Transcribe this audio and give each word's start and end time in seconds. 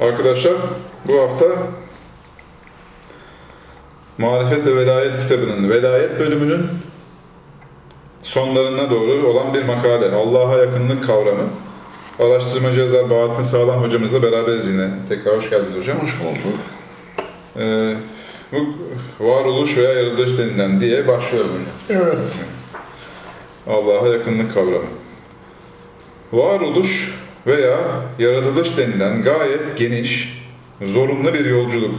Arkadaşlar 0.00 0.52
bu 1.08 1.20
hafta 1.20 1.46
Marifet 4.18 4.66
ve 4.66 4.76
Velayet 4.76 5.20
kitabının 5.20 5.70
Velayet 5.70 6.18
bölümünün 6.20 6.66
sonlarına 8.22 8.90
doğru 8.90 9.26
olan 9.26 9.54
bir 9.54 9.64
makale. 9.64 10.14
Allah'a 10.14 10.56
yakınlık 10.56 11.04
kavramı. 11.06 11.48
Araştırmacı 12.18 12.80
yazar 12.80 13.10
Bahattin 13.10 13.42
Sağlam 13.42 13.82
hocamızla 13.82 14.22
beraberiz 14.22 14.68
yine. 14.68 14.88
Tekrar 15.08 15.36
hoş 15.36 15.50
geldiniz 15.50 15.76
hocam. 15.76 15.98
Hoş 15.98 16.20
bulduk. 16.20 16.60
Ee, 17.56 17.94
bu 18.52 18.58
varoluş 19.20 19.76
veya 19.76 19.92
yaratılış 19.92 20.38
denilen 20.38 20.80
diye 20.80 21.08
başlıyorum 21.08 21.50
hocam. 21.50 22.02
Evet. 22.02 22.18
Allah'a 23.66 24.08
yakınlık 24.08 24.54
kavramı. 24.54 24.84
Varoluş 26.32 27.14
veya 27.46 27.78
yaratılış 28.18 28.76
denilen 28.76 29.22
gayet 29.22 29.76
geniş, 29.76 30.42
zorunlu 30.82 31.34
bir 31.34 31.44
yolculuk. 31.44 31.94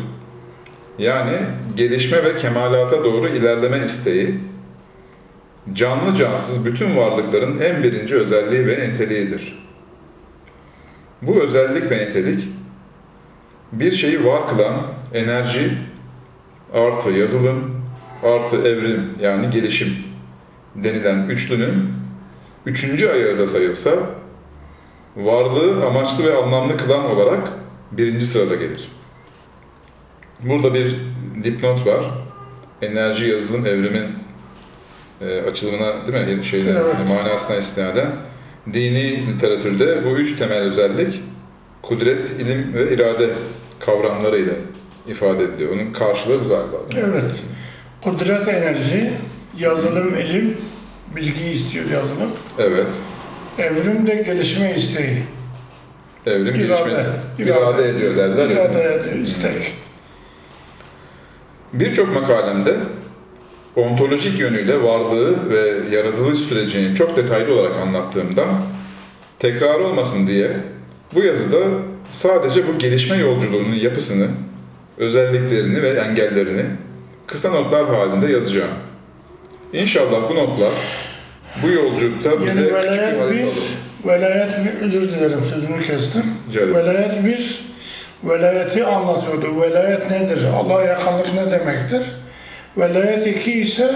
Yani 0.98 1.38
gelişme 1.76 2.24
ve 2.24 2.36
kemalata 2.36 3.04
doğru 3.04 3.28
ilerleme 3.28 3.86
isteği, 3.86 4.36
canlı 5.74 6.16
cansız 6.16 6.66
bütün 6.66 6.98
varlıkların 6.98 7.60
en 7.62 7.84
birinci 7.84 8.16
özelliği 8.16 8.68
ve 8.68 8.90
niteliğidir. 8.90 9.68
Bu 11.22 11.42
özellik 11.42 11.92
ve 11.92 11.98
nitelik, 11.98 12.48
bir 13.72 13.92
şeyi 13.92 14.26
var 14.26 14.48
kılan 14.48 14.76
enerji 15.14 15.72
artı 16.74 17.10
yazılım 17.10 17.82
artı 18.24 18.58
evrim 18.58 19.10
yani 19.22 19.50
gelişim 19.50 19.96
denilen 20.76 21.28
üçlünün 21.30 21.94
üçüncü 22.66 23.10
ayağı 23.10 23.38
da 23.38 23.48
sayılsa 23.48 23.92
varlığı 25.16 25.86
amaçlı 25.86 26.24
ve 26.26 26.38
anlamlı 26.38 26.78
kılan 26.78 27.06
olarak 27.06 27.52
birinci 27.92 28.26
sırada 28.26 28.56
gelir. 28.56 28.92
Burada 30.40 30.74
bir 30.74 30.96
dipnot 31.44 31.88
var. 31.88 32.06
Enerji 32.82 33.30
yazılım 33.30 33.66
evrimin 33.66 34.08
e, 35.22 35.42
açılımına 35.42 36.08
değil 36.28 36.38
mi 36.38 36.46
şeyle 36.46 36.72
Evet. 36.72 36.96
manasına 37.10 37.58
istinaden 37.58 38.12
dini 38.74 39.28
literatürde 39.28 40.06
bu 40.06 40.10
üç 40.10 40.38
temel 40.38 40.58
özellik 40.58 41.22
kudret, 41.82 42.30
ilim 42.30 42.74
ve 42.74 42.94
irade 42.96 43.30
kavramlarıyla 43.80 44.54
ifade 45.08 45.44
ediliyor. 45.44 45.74
Onun 45.74 45.94
karşılığı 45.94 46.46
bu 46.46 46.50
galiba. 46.50 46.78
Evet. 46.96 47.44
Kudret 48.04 48.48
enerji, 48.48 49.12
yazılım 49.58 50.16
ilim, 50.16 50.58
bilgi 51.16 51.46
istiyor 51.46 51.86
yazılım. 51.90 52.30
Evet. 52.60 52.92
Evrim 53.58 54.08
de 54.08 54.16
gelişme 54.16 54.74
isteği. 54.76 55.24
Evrim 56.26 56.56
İrade, 56.56 56.58
gelişmesi. 56.58 57.10
irade. 57.40 57.50
İrade 57.60 57.90
ediyor 57.90 58.18
derler. 58.18 58.50
İrade 58.50 58.84
ediyor, 58.84 59.16
istek. 59.16 59.74
Birçok 61.74 62.14
makalemde 62.16 62.76
ontolojik 63.76 64.40
yönüyle 64.40 64.84
varlığı 64.84 65.50
ve 65.50 65.96
yaratılış 65.96 66.40
sürecini 66.40 66.96
çok 66.96 67.18
detaylı 67.18 67.54
olarak 67.54 67.76
anlattığımda 67.76 68.46
tekrar 69.40 69.80
olmasın 69.80 70.28
diye 70.28 70.52
bu 71.14 71.24
yazıda 71.24 71.58
sadece 72.10 72.68
bu 72.68 72.78
gelişme 72.80 73.18
yolculuğunun 73.18 73.76
yapısını, 73.76 74.28
özelliklerini 74.98 75.82
ve 75.82 75.90
engellerini 75.90 76.66
kısa 77.28 77.52
notlar 77.52 77.86
halinde 77.96 78.32
yazacağım. 78.32 78.72
İnşallah 79.74 80.30
bu 80.30 80.36
notlar 80.36 80.72
bu 81.64 81.70
yolculukta 81.70 82.46
bize 82.46 82.62
Yani 82.62 82.82
küçük 82.82 82.92
bir 82.92 82.98
velayet 82.98 83.20
harita 83.20 83.32
bir, 83.32 83.44
olur. 83.44 83.54
velayet 84.06 84.52
bir, 84.66 84.86
özür 84.86 85.02
dilerim 85.02 85.42
sözünü 85.50 85.82
kestim. 85.82 86.24
Ederim. 86.52 86.76
Velayet 86.76 87.26
bir, 87.26 87.66
velayeti 88.24 88.86
anlatıyordu. 88.86 89.62
Velayet 89.62 90.12
nedir? 90.12 90.40
Allah'a 90.56 90.84
yakınlık 90.84 91.34
ne 91.34 91.52
demektir? 91.52 92.02
Velayet 92.78 93.28
iki 93.28 93.54
ise 93.54 93.92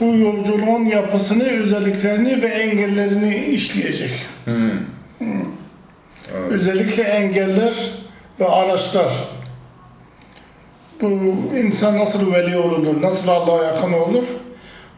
bu 0.00 0.04
yolculuğun 0.04 0.84
yapısını, 0.84 1.44
özelliklerini 1.44 2.42
ve 2.42 2.46
engellerini 2.46 3.44
işleyecek. 3.44 4.26
Hmm. 4.44 4.70
Evet. 5.20 6.52
Özellikle 6.52 7.02
engeller 7.02 7.74
ve 8.40 8.46
araçlar. 8.46 9.12
Bu 11.02 11.34
insan 11.56 11.98
nasıl 11.98 12.32
veli 12.32 12.56
olunur, 12.56 13.02
nasıl 13.02 13.28
Allah'a 13.28 13.64
yakın 13.64 13.92
olur? 13.92 14.24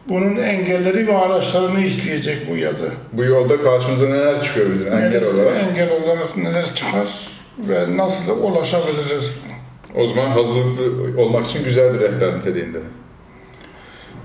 Bunun 0.07 0.35
engelleri 0.35 1.07
ve 1.07 1.17
araçlarını 1.17 1.83
işleyecek 1.83 2.49
bu 2.51 2.57
yazı. 2.57 2.91
Bu 3.13 3.23
yolda 3.23 3.61
karşımıza 3.61 4.09
neler 4.09 4.41
çıkıyor 4.43 4.71
bizim 4.73 4.87
engel 4.93 5.07
Neler- 5.09 5.33
olarak? 5.33 5.57
Engel 5.63 5.89
olarak 5.91 6.37
neler 6.37 6.75
çıkar 6.75 7.07
ve 7.57 7.97
nasıl 7.97 8.43
ulaşabiliriz? 8.43 9.33
O 9.95 10.07
zaman 10.07 10.25
hazırlıklı 10.29 11.21
olmak 11.21 11.45
için 11.47 11.63
güzel 11.63 11.93
bir 11.93 11.99
rehber 11.99 12.37
niteliğinde. 12.37 12.77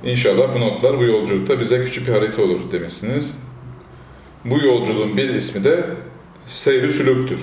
İnşallah 0.04 0.54
bu 0.54 0.60
notlar 0.60 0.98
bu 0.98 1.04
yolculukta 1.04 1.60
bize 1.60 1.84
küçük 1.84 2.08
bir 2.08 2.12
harita 2.12 2.42
olur 2.42 2.60
demişsiniz. 2.72 3.38
Bu 4.44 4.58
yolculuğun 4.58 5.16
bir 5.16 5.28
ismi 5.34 5.64
de 5.64 5.84
seyri 6.46 6.92
sülüktür. 6.92 7.40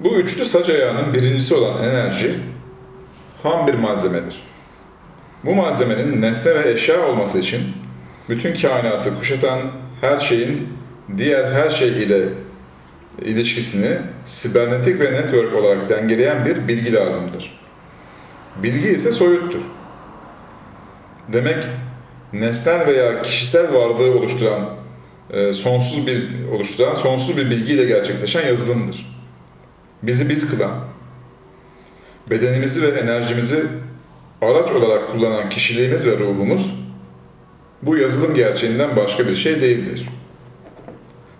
Bu 0.00 0.08
üçlü 0.08 0.44
sac 0.44 0.70
ayağının 0.70 1.14
birincisi 1.14 1.54
olan 1.54 1.84
enerji 1.84 2.34
ham 3.42 3.66
bir 3.66 3.74
malzemedir. 3.74 4.42
Bu 5.44 5.54
malzemenin 5.54 6.22
nesne 6.22 6.54
ve 6.54 6.70
eşya 6.70 7.06
olması 7.06 7.38
için 7.38 7.60
bütün 8.28 8.54
kainatı 8.54 9.18
kuşatan 9.18 9.60
her 10.00 10.18
şeyin 10.18 10.68
diğer 11.16 11.52
her 11.52 11.70
şey 11.70 11.88
ile 11.88 12.28
ilişkisini 13.22 13.98
sibernetik 14.24 15.00
ve 15.00 15.12
network 15.12 15.54
olarak 15.54 15.88
dengeleyen 15.88 16.44
bir 16.44 16.68
bilgi 16.68 16.92
lazımdır. 16.92 17.60
Bilgi 18.62 18.88
ise 18.88 19.12
soyuttur. 19.12 19.62
Demek 21.32 21.58
nesnel 22.32 22.86
veya 22.86 23.22
kişisel 23.22 23.74
varlığı 23.74 24.18
oluşturan 24.18 24.70
e, 25.30 25.52
sonsuz 25.52 26.06
bir 26.06 26.48
oluşturan 26.52 26.94
sonsuz 26.94 27.36
bir 27.36 27.50
bilgiyle 27.50 27.84
gerçekleşen 27.84 28.46
yazılımdır. 28.46 29.14
Bizi 30.02 30.28
biz 30.28 30.50
kılan, 30.50 30.72
bedenimizi 32.30 32.82
ve 32.82 33.00
enerjimizi 33.00 33.64
araç 34.46 34.70
olarak 34.70 35.10
kullanan 35.10 35.48
kişiliğimiz 35.48 36.06
ve 36.06 36.18
ruhumuz 36.18 36.74
bu 37.82 37.96
yazılım 37.96 38.34
gerçeğinden 38.34 38.96
başka 38.96 39.28
bir 39.28 39.34
şey 39.34 39.60
değildir. 39.60 40.08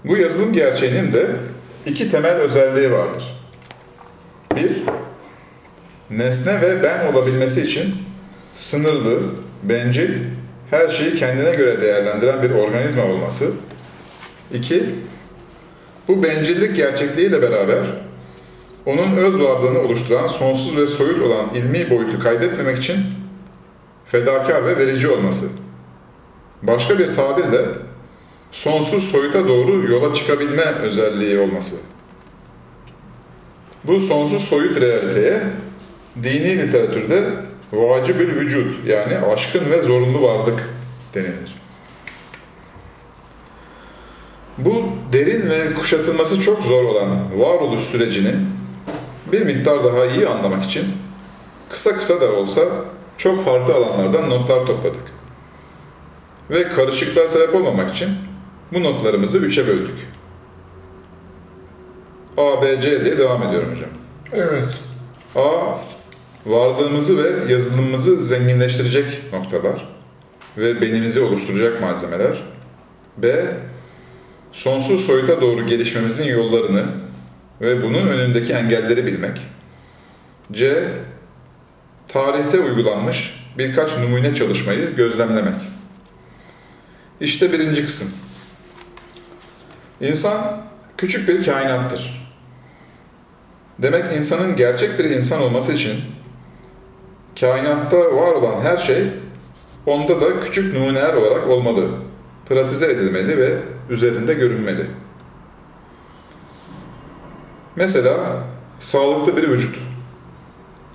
Bu 0.05 0.17
yazılım 0.17 0.53
gerçeğinin 0.53 1.13
de 1.13 1.27
iki 1.87 2.11
temel 2.11 2.35
özelliği 2.35 2.93
vardır. 2.93 3.41
Bir, 4.57 4.83
nesne 6.11 6.61
ve 6.61 6.83
ben 6.83 7.13
olabilmesi 7.13 7.63
için 7.63 7.95
sınırlı, 8.55 9.21
bencil, 9.63 10.11
her 10.71 10.89
şeyi 10.89 11.15
kendine 11.15 11.55
göre 11.55 11.83
değerlendiren 11.83 12.43
bir 12.43 12.51
organizma 12.51 13.05
olması. 13.05 13.51
İki, 14.55 14.85
bu 16.09 16.23
bencillik 16.23 16.77
gerçekliğiyle 16.77 17.43
beraber 17.43 17.79
onun 18.87 19.17
öz 19.17 19.41
varlığını 19.41 19.79
oluşturan 19.79 20.27
sonsuz 20.27 20.77
ve 20.77 20.87
soyut 20.87 21.23
olan 21.23 21.47
ilmi 21.55 21.91
boyutu 21.91 22.19
kaybetmemek 22.19 22.79
için 22.79 22.97
fedakar 24.07 24.65
ve 24.65 24.77
verici 24.77 25.09
olması. 25.09 25.49
Başka 26.63 26.99
bir 26.99 27.15
tabirle 27.15 27.65
sonsuz 28.53 29.05
soyuta 29.05 29.49
doğru 29.49 29.93
yola 29.93 30.15
çıkabilme 30.15 30.65
özelliği 30.65 31.39
olması. 31.39 31.77
Bu 33.85 34.01
sonsuz 34.01 34.45
soyut 34.45 34.81
realiteye 34.81 35.43
dini 36.23 36.59
literatürde 36.59 37.31
vacibül 37.73 38.41
vücut 38.41 38.87
yani 38.87 39.19
aşkın 39.19 39.71
ve 39.71 39.83
zorunlu 39.83 40.23
varlık 40.23 40.71
denilir. 41.15 41.55
Bu 44.59 44.85
derin 45.13 45.51
ve 45.51 45.75
kuşatılması 45.75 46.41
çok 46.41 46.63
zor 46.63 46.85
olan 46.85 47.19
varoluş 47.39 47.81
sürecini 47.81 48.35
bir 49.33 49.43
miktar 49.43 49.85
daha 49.85 50.07
iyi 50.07 50.29
anlamak 50.29 50.65
için 50.65 50.85
kısa 51.71 51.97
kısa 51.97 52.21
da 52.21 52.33
olsa 52.33 52.63
çok 53.17 53.45
farklı 53.45 53.75
alanlardan 53.75 54.31
notlar 54.31 54.67
topladık. 54.67 55.03
Ve 56.51 56.69
karışıklığa 56.69 57.29
sebep 57.29 57.55
olmamak 57.55 57.91
için 57.91 58.09
bu 58.73 58.83
notlarımızı 58.83 59.39
üçe 59.39 59.67
böldük. 59.67 60.09
A, 62.37 62.63
B, 62.63 62.81
C 62.81 63.05
diye 63.05 63.19
devam 63.19 63.43
ediyorum 63.43 63.71
hocam. 63.73 63.91
Evet. 64.33 64.69
A, 65.37 65.79
varlığımızı 66.47 67.25
ve 67.25 67.53
yazılımımızı 67.53 68.17
zenginleştirecek 68.17 69.23
noktalar 69.33 69.89
ve 70.59 70.81
benimizi 70.81 71.21
oluşturacak 71.21 71.81
malzemeler. 71.81 72.43
B, 73.19 73.47
sonsuz 74.53 75.07
soyuta 75.07 75.41
doğru 75.41 75.67
gelişmemizin 75.67 76.25
yollarını 76.25 76.85
ve 77.61 77.83
bunun 77.83 78.09
önündeki 78.09 78.53
engelleri 78.53 79.07
bilmek. 79.07 79.41
C, 80.53 80.89
tarihte 82.09 82.61
uygulanmış 82.61 83.45
birkaç 83.59 83.99
numune 83.99 84.35
çalışmayı 84.35 84.97
gözlemlemek. 84.97 85.55
İşte 87.21 87.53
birinci 87.53 87.87
kısım. 87.87 88.09
İnsan 90.01 90.65
küçük 90.97 91.29
bir 91.29 91.45
kainattır. 91.45 92.25
Demek 93.79 94.17
insanın 94.17 94.57
gerçek 94.57 94.99
bir 94.99 95.05
insan 95.05 95.43
olması 95.43 95.73
için 95.73 96.01
kainatta 97.41 97.97
var 97.97 98.33
olan 98.33 98.61
her 98.61 98.77
şey 98.77 99.05
onda 99.87 100.21
da 100.21 100.41
küçük 100.41 100.75
numuneler 100.75 101.15
olarak 101.15 101.49
olmalı, 101.49 101.89
pratize 102.49 102.87
edilmeli 102.87 103.39
ve 103.39 103.57
üzerinde 103.91 104.35
görünmeli. 104.35 104.87
Mesela 107.77 108.45
sağlıklı 108.79 109.37
bir 109.37 109.49
vücut. 109.49 109.79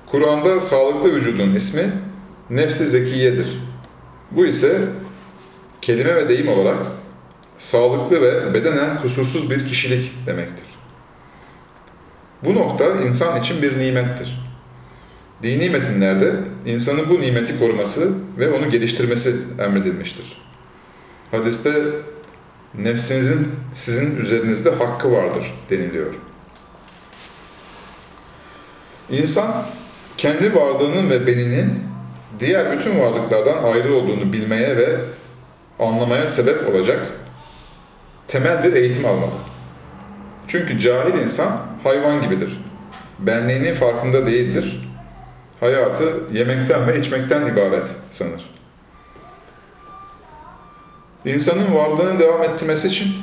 Kur'an'da 0.05 0.59
sağlıklı 0.59 1.15
vücudun 1.15 1.53
ismi 1.53 1.91
nefsi 2.49 2.85
zekiyedir. 2.85 3.59
Bu 4.31 4.45
ise 4.45 4.81
kelime 5.81 6.15
ve 6.15 6.29
deyim 6.29 6.47
olarak 6.47 6.77
sağlıklı 7.57 8.21
ve 8.21 8.53
bedenen 8.53 9.01
kusursuz 9.01 9.49
bir 9.49 9.65
kişilik 9.65 10.11
demektir. 10.25 10.65
Bu 12.45 12.55
nokta 12.55 12.85
insan 12.85 13.39
için 13.39 13.61
bir 13.61 13.77
nimettir. 13.77 14.39
Dini 15.43 15.69
metinlerde 15.69 16.33
insanın 16.65 17.09
bu 17.09 17.21
nimeti 17.21 17.59
koruması 17.59 18.13
ve 18.37 18.51
onu 18.53 18.69
geliştirmesi 18.69 19.35
emredilmiştir. 19.59 20.41
Hadiste 21.31 21.83
nefsinizin 22.77 23.47
sizin 23.71 24.17
üzerinizde 24.17 24.69
hakkı 24.69 25.11
vardır 25.11 25.53
deniliyor. 25.69 26.28
İnsan 29.11 29.65
kendi 30.17 30.55
varlığının 30.55 31.09
ve 31.09 31.27
beninin 31.27 31.83
diğer 32.39 32.79
bütün 32.79 32.99
varlıklardan 32.99 33.63
ayrı 33.63 33.93
olduğunu 33.93 34.33
bilmeye 34.33 34.77
ve 34.77 34.97
anlamaya 35.79 36.27
sebep 36.27 36.69
olacak 36.69 36.99
temel 38.27 38.63
bir 38.63 38.73
eğitim 38.73 39.05
almalı. 39.05 39.31
Çünkü 40.47 40.79
cahil 40.79 41.13
insan 41.13 41.59
hayvan 41.83 42.21
gibidir. 42.21 42.61
Benliğinin 43.19 43.73
farkında 43.73 44.25
değildir. 44.25 44.89
Hayatı 45.59 46.13
yemekten 46.31 46.87
ve 46.87 46.99
içmekten 46.99 47.47
ibaret 47.47 47.91
sanır. 48.09 48.49
İnsanın 51.25 51.75
varlığını 51.75 52.19
devam 52.19 52.43
ettirmesi 52.43 52.87
için 52.87 53.13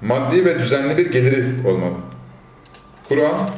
maddi 0.00 0.44
ve 0.44 0.58
düzenli 0.58 0.96
bir 0.96 1.12
geliri 1.12 1.68
olmalı. 1.68 1.96
Kur'an, 3.08 3.50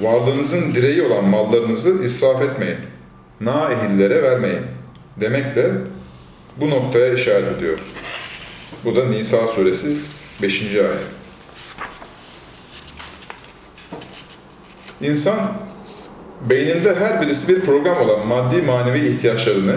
varlığınızın 0.00 0.74
direği 0.74 1.02
olan 1.02 1.24
mallarınızı 1.24 2.04
israf 2.04 2.42
etmeyin, 2.42 2.78
naehillere 3.40 4.22
vermeyin 4.22 4.62
demekle 5.20 5.70
bu 6.56 6.70
noktaya 6.70 7.14
işaret 7.14 7.48
ediyor. 7.48 7.78
Bu 8.84 8.96
da 8.96 9.06
Nisa 9.06 9.46
suresi 9.46 9.96
5. 10.42 10.62
ayet. 10.62 11.00
İnsan 15.00 15.38
beyninde 16.50 16.94
her 16.94 17.22
birisi 17.22 17.48
bir 17.48 17.60
program 17.60 17.96
olan 17.96 18.26
maddi 18.26 18.62
manevi 18.62 19.08
ihtiyaçlarını 19.08 19.76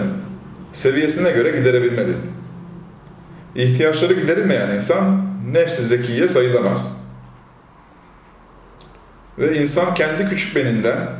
seviyesine 0.72 1.30
göre 1.30 1.50
giderebilmeli. 1.50 2.12
İhtiyaçları 3.56 4.14
giderilmeyen 4.14 4.70
insan 4.70 5.24
nefsi 5.52 5.84
zekiye 5.84 6.28
sayılamaz. 6.28 7.03
Ve 9.38 9.58
insan 9.58 9.94
kendi 9.94 10.28
küçük 10.28 10.56
beninden 10.56 11.12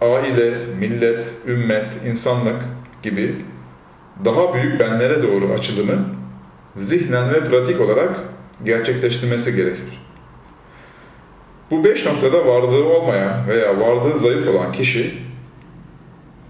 aile, 0.00 0.54
millet, 0.80 1.32
ümmet, 1.46 1.86
insanlık 2.06 2.62
gibi 3.02 3.34
daha 4.24 4.54
büyük 4.54 4.80
benlere 4.80 5.22
doğru 5.22 5.52
açılımı 5.52 6.04
zihnen 6.76 7.34
ve 7.34 7.44
pratik 7.44 7.80
olarak 7.80 8.20
gerçekleştirmesi 8.64 9.56
gerekir. 9.56 10.02
Bu 11.70 11.84
beş 11.84 12.06
noktada 12.06 12.46
varlığı 12.46 12.84
olmayan 12.84 13.48
veya 13.48 13.80
varlığı 13.80 14.18
zayıf 14.18 14.48
olan 14.48 14.72
kişi 14.72 15.18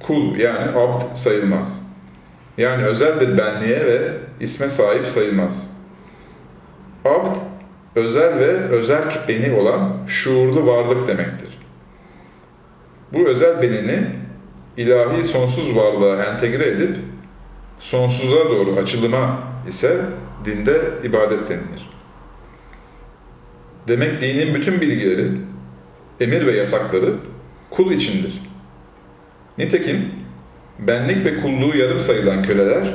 kul 0.00 0.36
yani 0.36 0.78
abd 0.78 1.02
sayılmaz. 1.14 1.82
Yani 2.58 2.84
özel 2.84 3.20
bir 3.20 3.38
benliğe 3.38 3.86
ve 3.86 4.12
isme 4.40 4.68
sahip 4.68 5.06
sayılmaz. 5.06 5.70
Abd, 7.04 7.36
özel 7.94 8.38
ve 8.38 8.48
özel 8.48 9.02
beni 9.28 9.52
olan 9.52 9.96
şuurlu 10.06 10.66
varlık 10.66 11.08
demektir. 11.08 11.48
Bu 13.12 13.28
özel 13.28 13.62
benini 13.62 13.98
ilahi 14.76 15.24
sonsuz 15.24 15.76
varlığa 15.76 16.24
entegre 16.24 16.68
edip 16.68 16.96
sonsuza 17.78 18.50
doğru 18.50 18.76
açılıma 18.76 19.38
ise 19.68 20.00
dinde 20.44 20.80
ibadet 21.04 21.48
denilir. 21.48 21.90
Demek 23.88 24.20
dinin 24.20 24.54
bütün 24.54 24.80
bilgileri, 24.80 25.28
emir 26.20 26.46
ve 26.46 26.56
yasakları 26.56 27.14
kul 27.70 27.92
içindir. 27.92 28.42
Nitekim 29.58 30.08
benlik 30.78 31.24
ve 31.24 31.40
kulluğu 31.40 31.76
yarım 31.76 32.00
sayılan 32.00 32.42
köleler, 32.42 32.94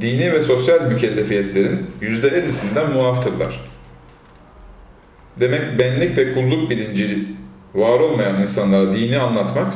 dini 0.00 0.32
ve 0.32 0.40
sosyal 0.40 0.80
mükellefiyetlerin 0.80 1.86
yüzde 2.00 2.28
ellisinden 2.28 2.92
muaftırlar. 2.92 3.60
Demek 5.40 5.78
benlik 5.78 6.16
ve 6.16 6.34
kulluk 6.34 6.70
bilinci 6.70 7.24
var 7.74 8.00
olmayan 8.00 8.42
insanlara 8.42 8.92
dini 8.92 9.18
anlatmak 9.18 9.74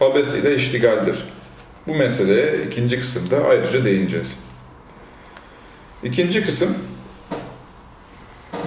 abes 0.00 0.34
ile 0.34 0.56
iştigaldir. 0.56 1.24
Bu 1.86 1.94
meseleye 1.94 2.64
ikinci 2.66 3.00
kısımda 3.00 3.44
ayrıca 3.44 3.84
değineceğiz. 3.84 4.38
İkinci 6.02 6.44
kısım, 6.44 6.76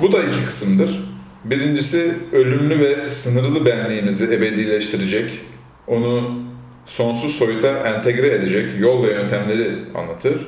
bu 0.01 0.12
da 0.12 0.24
iki 0.24 0.45
kısımdır. 0.45 1.07
Birincisi 1.44 2.13
ölümlü 2.33 2.79
ve 2.79 3.09
sınırlı 3.09 3.65
benliğimizi 3.65 4.25
ebedileştirecek, 4.25 5.39
onu 5.88 6.41
sonsuz 6.85 7.35
soyuta 7.35 7.68
entegre 7.68 8.35
edecek 8.35 8.69
yol 8.79 9.03
ve 9.03 9.12
yöntemleri 9.12 9.71
anlatır. 9.95 10.47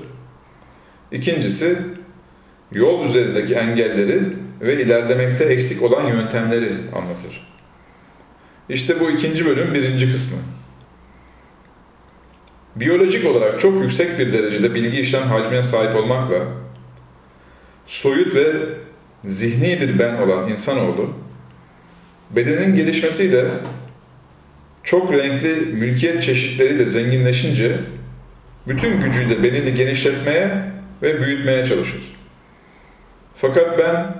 İkincisi, 1.12 1.78
yol 2.72 3.06
üzerindeki 3.06 3.54
engelleri 3.54 4.22
ve 4.62 4.84
ilerlemekte 4.84 5.44
eksik 5.44 5.84
olan 5.84 6.04
yöntemleri 6.04 6.72
anlatır. 6.96 7.50
İşte 8.70 9.00
bu 9.00 9.12
ikinci 9.12 9.46
bölüm 9.46 9.74
birinci 9.74 10.12
kısmı. 10.12 10.38
Biyolojik 12.76 13.26
olarak 13.26 13.60
çok 13.60 13.82
yüksek 13.82 14.20
bir 14.20 14.34
derecede 14.34 14.76
bilgi 14.76 15.00
işlem 15.02 15.24
hacmine 15.24 15.64
sahip 15.64 15.96
olmakla 15.96 16.38
soyut 17.86 18.36
ve 18.36 18.54
zihni 19.26 19.82
bir 19.82 20.00
ben 20.00 20.16
olan 20.16 20.50
insanoğlu 20.50 21.14
bedenin 22.32 22.76
gelişmesiyle 22.76 23.46
çok 24.84 25.14
renkli 25.14 25.56
mülkiyet 25.56 26.24
çeşitleriyle 26.24 26.86
zenginleşince 26.86 27.80
bütün 28.68 29.02
gücüyle 29.02 29.44
benini 29.44 29.74
genişletmeye 29.74 30.50
ve 31.02 31.22
büyütmeye 31.22 31.66
çalışır. 31.66 32.02
Fakat 33.36 33.80
ben 33.80 34.19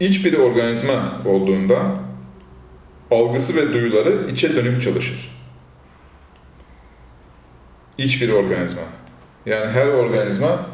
iç 0.00 0.24
bir 0.24 0.34
organizma 0.34 1.22
olduğunda 1.26 1.78
algısı 3.10 3.56
ve 3.56 3.72
duyuları 3.72 4.30
içe 4.32 4.56
dönük 4.56 4.82
çalışır. 4.82 5.30
İç 7.98 8.22
bir 8.22 8.32
organizma. 8.32 8.82
Yani 9.46 9.70
her 9.70 9.86
organizma 9.86 10.66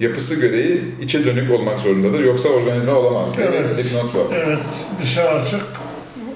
yapısı 0.00 0.40
gereği 0.40 0.82
içe 1.02 1.24
dönük 1.24 1.50
olmak 1.50 1.78
zorundadır. 1.78 2.20
Yoksa 2.20 2.48
organizma 2.48 2.94
olamaz. 2.94 3.34
Evet. 3.38 3.66
Bir 3.78 3.94
not 3.94 4.14
var. 4.16 4.36
Evet, 4.46 4.58
dışa 5.02 5.22
açık. 5.28 5.60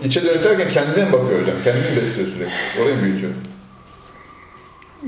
İçe 0.05 0.25
dönük 0.25 0.45
derken 0.45 0.71
kendine 0.71 1.05
mi 1.05 1.13
bakıyor 1.13 1.41
hocam? 1.41 1.57
Kendini 1.65 1.97
besliyor 1.97 2.29
sürekli. 2.29 2.83
Orayı 2.83 3.03
büyütüyor. 3.03 3.33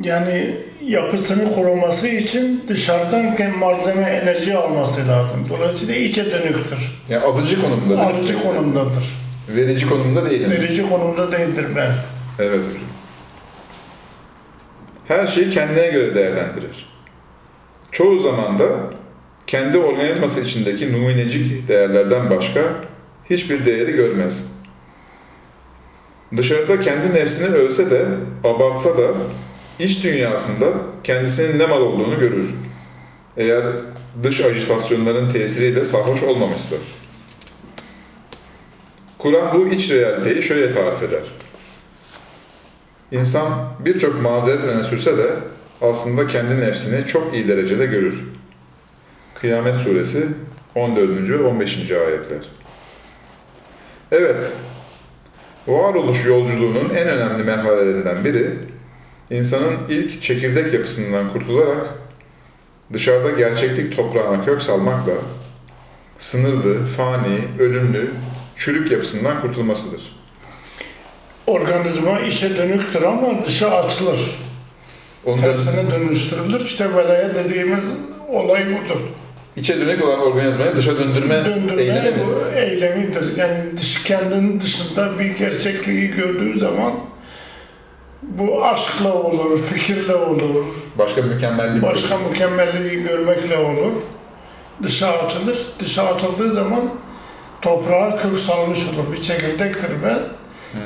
Yani 0.02 0.56
yapısını 0.85 1.54
koruması 1.54 2.09
için 2.09 2.64
dışarıdan 2.68 3.59
malzeme 3.59 4.02
enerji 4.02 4.56
alması 4.56 5.09
lazım. 5.09 5.47
Dolayısıyla 5.49 5.94
içe 5.94 6.32
dönüktür. 6.32 7.02
Yani 7.09 7.25
alıcı 7.25 7.61
konumunda. 7.61 7.97
değil. 7.97 8.09
Alıcı 8.09 8.42
konumdadır. 8.42 9.04
Verici 9.49 9.88
konumda 9.88 10.30
değil. 10.30 10.50
Verici 10.50 10.88
konumda 10.88 11.32
değildir 11.32 11.66
ben. 11.76 11.90
Evet 12.38 12.59
hocam. 12.59 12.82
Her 15.09 15.26
şeyi 15.26 15.50
kendine 15.50 15.90
göre 15.90 16.14
değerlendirir. 16.14 16.90
Çoğu 17.90 18.18
zaman 18.18 18.59
da 18.59 18.66
kendi 19.47 19.78
organizması 19.78 20.40
içindeki 20.40 20.92
numunecik 20.92 21.68
değerlerden 21.68 22.30
başka 22.30 22.61
hiçbir 23.30 23.64
değeri 23.64 23.92
görmez. 23.92 24.44
Dışarıda 26.37 26.80
kendi 26.80 27.14
nefsini 27.14 27.47
övse 27.47 27.90
de, 27.90 28.04
abartsa 28.44 28.99
da 28.99 29.06
iç 29.80 30.04
dünyasında 30.04 30.66
kendisinin 31.04 31.58
ne 31.58 31.66
mal 31.66 31.80
olduğunu 31.80 32.20
görür. 32.20 32.54
Eğer 33.37 33.64
dış 34.22 34.40
ajitasyonların 34.40 35.30
tesiriyle 35.30 35.84
sarhoş 35.84 36.22
olmamışsa. 36.22 36.76
Kur'an 39.18 39.60
bu 39.60 39.68
iç 39.68 39.90
realiteyi 39.90 40.42
şöyle 40.42 40.72
tarif 40.72 41.02
eder. 41.02 41.22
İnsan 43.12 43.72
birçok 43.80 44.22
mazeret 44.22 44.64
öne 44.64 44.82
sürse 44.82 45.18
de 45.18 45.30
aslında 45.80 46.26
kendi 46.26 46.60
nefsini 46.60 47.06
çok 47.06 47.34
iyi 47.34 47.49
derecede 47.49 47.87
görür. 47.87 48.25
Kıyamet 49.34 49.75
Suresi 49.75 50.26
14. 50.75 51.30
ve 51.30 51.42
15. 51.42 51.90
ayetler. 51.90 52.38
Evet, 54.12 54.52
varoluş 55.66 56.26
yolculuğunun 56.26 56.90
en 56.90 57.08
önemli 57.08 57.44
merhalelerinden 57.44 58.25
biri, 58.25 58.58
insanın 59.30 59.76
ilk 59.88 60.22
çekirdek 60.22 60.75
yapısından 60.75 61.32
kurtularak 61.32 61.87
dışarıda 62.92 63.30
gerçeklik 63.30 63.96
toprağına 63.96 64.44
kök 64.44 64.62
salmakla 64.62 65.12
sınırlı, 66.18 66.87
fani, 66.96 67.38
ölümlü, 67.58 68.10
çürük 68.56 68.92
yapısından 68.92 69.40
kurtulmasıdır. 69.40 70.20
Organizma 71.46 72.20
içe 72.20 72.56
dönüktür 72.56 73.02
ama 73.02 73.44
dışa 73.46 73.70
açılır. 73.70 74.38
Onların 75.25 75.42
Tersine 75.42 75.90
dönüştürülür. 75.90 76.60
İşte 76.60 76.94
velayet 76.94 77.34
dediğimiz 77.34 77.84
olay 78.28 78.66
budur. 78.66 79.00
içe 79.56 79.80
dönük 79.80 80.04
olan 80.04 80.20
organizmayı 80.20 80.76
dışa 80.76 80.99
döndürme, 80.99 81.44
Döndürme 81.44 81.82
eylemi 81.82 82.22
eylemidir. 82.56 83.37
Yani 83.37 83.76
dış, 83.76 84.04
kendinin 84.04 84.60
dışında 84.60 85.18
bir 85.18 85.25
gerçekliği 85.25 86.10
gördüğü 86.10 86.58
zaman 86.58 86.92
bu 88.38 88.64
aşkla 88.64 89.14
olur, 89.14 89.60
fikirle 89.60 90.14
olur, 90.14 90.64
Başka 90.99 91.22
mükemmellik. 91.22 91.82
başka 91.82 92.18
mükemmelliği 92.18 93.02
görmekle 93.02 93.58
olur. 93.58 93.92
Dışa 94.82 95.08
açılır. 95.12 95.58
Dışa 95.78 96.14
açıldığı 96.14 96.54
zaman 96.54 96.80
toprağa 97.62 98.16
kök 98.16 98.38
salmış 98.38 98.78
olur. 98.78 99.12
Bir 99.16 99.22
çekirdektir 99.22 99.90
be. 100.04 100.16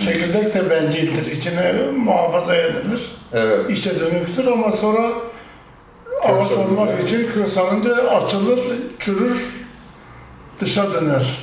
Çekirdek 0.01 0.55
de 0.55 0.71
bencildir. 0.71 1.33
İçine 1.33 1.73
muhafaza 1.97 2.57
edilir. 2.57 3.01
Evet. 3.33 3.71
İçe 3.71 4.01
dönüktür 4.01 4.47
ama 4.47 4.73
sonra 4.73 5.07
ağaç 6.23 6.53
olmak 6.53 7.03
için 7.03 7.31
kök 7.35 7.49
salınca 7.49 7.95
açılır, 8.11 8.59
çürür, 9.01 9.37
dışa 10.61 10.93
döner. 10.95 11.39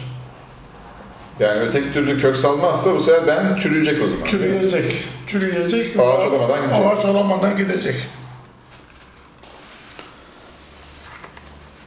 Yani 1.39 1.59
öteki 1.61 1.93
türlü 1.93 2.21
kök 2.21 2.37
salmazsa 2.37 2.95
bu 2.95 2.99
sefer 2.99 3.27
ben 3.27 3.55
çürüyecek 3.55 4.03
o 4.03 4.07
zaman. 4.07 4.25
Çürüyecek, 4.25 5.03
çürüyecek. 5.31 5.99
Ağaç 5.99 6.23
olamadan 6.23 6.63
gidecek. 6.63 6.85
Ağaç 6.85 7.05
olamadan 7.05 7.57
gidecek. 7.57 7.95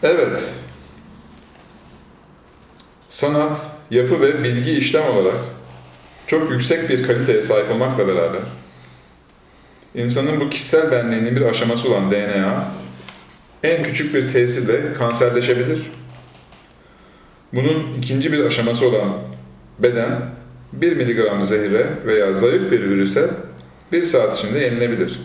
Evet. 0.02 0.50
Sanat, 3.08 3.60
yapı 3.90 4.20
ve 4.20 4.44
bilgi 4.44 4.72
işlem 4.72 5.16
olarak 5.16 5.38
çok 6.26 6.50
yüksek 6.50 6.88
bir 6.88 7.06
kaliteye 7.06 7.42
sahip 7.42 7.70
olmakla 7.70 8.08
beraber 8.08 8.40
insanın 9.94 10.40
bu 10.40 10.50
kişisel 10.50 10.90
benliğinin 10.92 11.36
bir 11.36 11.42
aşaması 11.42 11.88
olan 11.88 12.10
DNA 12.10 12.68
en 13.62 13.82
küçük 13.82 14.14
bir 14.14 14.28
tesirle 14.28 14.92
kanserleşebilir. 14.92 15.80
Bunun 17.52 17.94
ikinci 17.98 18.32
bir 18.32 18.44
aşaması 18.44 18.88
olan 18.88 19.12
beden 19.78 20.26
1 20.80 20.96
miligram 20.96 21.42
zehre 21.42 21.86
veya 22.06 22.32
zayıf 22.32 22.72
bir 22.72 22.82
virüse 22.82 23.30
bir 23.92 24.02
saat 24.02 24.38
içinde 24.38 24.58
yenilebilir. 24.58 25.20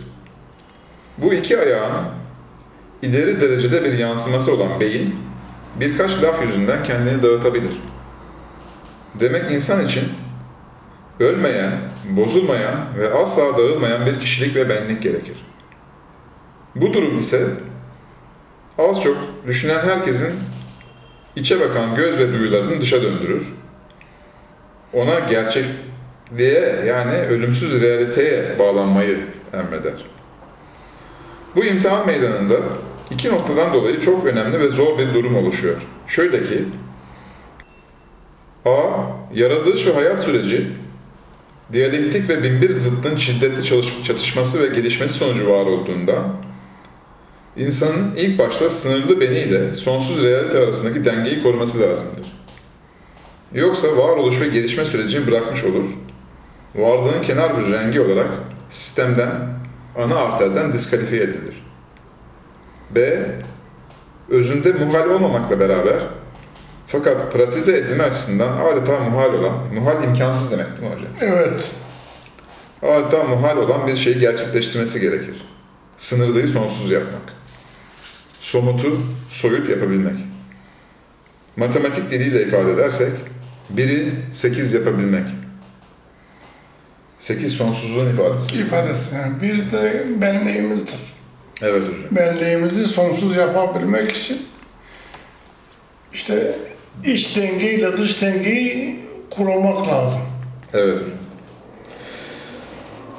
Bu 1.18 1.34
iki 1.34 1.58
ayağın 1.58 2.04
ileri 3.02 3.40
derecede 3.40 3.84
bir 3.84 3.98
yansıması 3.98 4.54
olan 4.54 4.80
beyin 4.80 5.14
birkaç 5.80 6.22
laf 6.22 6.42
yüzünden 6.42 6.82
kendini 6.82 7.22
dağıtabilir. 7.22 7.72
Demek 9.20 9.52
insan 9.52 9.86
için 9.86 10.04
ölmeyen, 11.20 11.72
bozulmayan 12.10 12.86
ve 12.98 13.14
asla 13.14 13.58
dağılmayan 13.58 14.06
bir 14.06 14.20
kişilik 14.20 14.56
ve 14.56 14.68
benlik 14.68 15.02
gerekir. 15.02 15.36
Bu 16.74 16.92
durum 16.92 17.18
ise 17.18 17.46
az 18.78 19.02
çok 19.02 19.16
düşünen 19.46 19.88
herkesin 19.88 20.34
içe 21.36 21.60
bakan 21.60 21.94
göz 21.94 22.18
ve 22.18 22.32
duyularını 22.32 22.80
dışa 22.80 23.02
döndürür. 23.02 23.59
Ona 24.92 25.18
gerçekliğe 25.18 26.84
yani 26.86 27.18
ölümsüz 27.18 27.82
realiteye 27.82 28.58
bağlanmayı 28.58 29.18
emreder. 29.52 30.04
Bu 31.56 31.64
imtihan 31.64 32.06
meydanında 32.06 32.56
iki 33.10 33.28
noktadan 33.28 33.74
dolayı 33.74 34.00
çok 34.00 34.26
önemli 34.26 34.60
ve 34.60 34.68
zor 34.68 34.98
bir 34.98 35.14
durum 35.14 35.36
oluşuyor. 35.36 35.86
Şöyle 36.06 36.44
ki, 36.44 36.64
A. 38.64 38.70
Yaratılış 39.34 39.86
ve 39.86 39.92
hayat 39.92 40.20
süreci, 40.20 40.66
diyalektik 41.72 42.28
ve 42.28 42.42
binbir 42.42 42.70
zıttın 42.70 43.16
şiddetli 43.16 43.64
çatışması 44.04 44.62
ve 44.62 44.74
gelişmesi 44.74 45.14
sonucu 45.14 45.50
var 45.50 45.66
olduğunda, 45.66 46.24
insanın 47.56 48.16
ilk 48.16 48.38
başta 48.38 48.70
sınırlı 48.70 49.20
beniyle 49.20 49.74
sonsuz 49.74 50.24
realite 50.24 50.58
arasındaki 50.58 51.04
dengeyi 51.04 51.42
koruması 51.42 51.80
lazımdır. 51.80 52.39
Yoksa 53.54 53.96
varoluş 53.96 54.40
ve 54.40 54.48
gelişme 54.48 54.84
sürecini 54.84 55.26
bırakmış 55.26 55.64
olur, 55.64 55.84
varlığın 56.74 57.22
kenar 57.22 57.58
bir 57.58 57.72
rengi 57.72 58.00
olarak 58.00 58.30
sistemden, 58.68 59.30
ana 59.98 60.16
arterden 60.16 60.72
diskalifiye 60.72 61.22
edilir. 61.22 61.66
B. 62.90 63.26
Özünde 64.28 64.72
muhal 64.72 65.10
olmamakla 65.10 65.60
beraber 65.60 65.98
fakat 66.88 67.32
pratize 67.32 67.76
edilme 67.76 68.04
açısından 68.04 68.58
adeta 68.58 69.00
muhal 69.00 69.34
olan, 69.34 69.58
muhal 69.74 70.04
imkansız 70.04 70.52
demek 70.52 70.66
değil 70.66 70.90
mi 70.90 70.96
hocam? 70.96 71.10
Evet, 71.20 71.70
Adeta 72.82 73.24
muhal 73.24 73.56
olan 73.56 73.86
bir 73.86 73.96
şeyi 73.96 74.18
gerçekleştirmesi 74.18 75.00
gerekir. 75.00 75.34
Sınırlıyı 75.96 76.48
sonsuz 76.48 76.90
yapmak. 76.90 77.32
Somutu 78.40 79.00
soyut 79.28 79.68
yapabilmek. 79.68 80.16
Matematik 81.56 82.10
diliyle 82.10 82.42
ifade 82.42 82.72
edersek, 82.72 83.10
biri 83.76 84.12
8 84.32 84.72
yapabilmek. 84.74 85.24
8 87.18 87.52
sonsuzluğun 87.52 88.08
ifadesi. 88.08 88.56
ifadesi. 88.56 89.14
Yani 89.14 89.42
bir 89.42 89.72
de 89.72 90.06
benliğimizdir. 90.20 90.98
Evet 91.62 91.82
hocam. 91.82 91.94
Benliğimizi 92.10 92.84
sonsuz 92.84 93.36
yapabilmek 93.36 94.12
için 94.12 94.42
işte 96.12 96.58
iç 97.04 97.36
dengeyle 97.36 97.96
dış 97.96 98.22
dengeyi 98.22 99.00
kurmak 99.30 99.88
lazım. 99.88 100.20
Evet 100.74 100.94
hocam. 100.94 101.10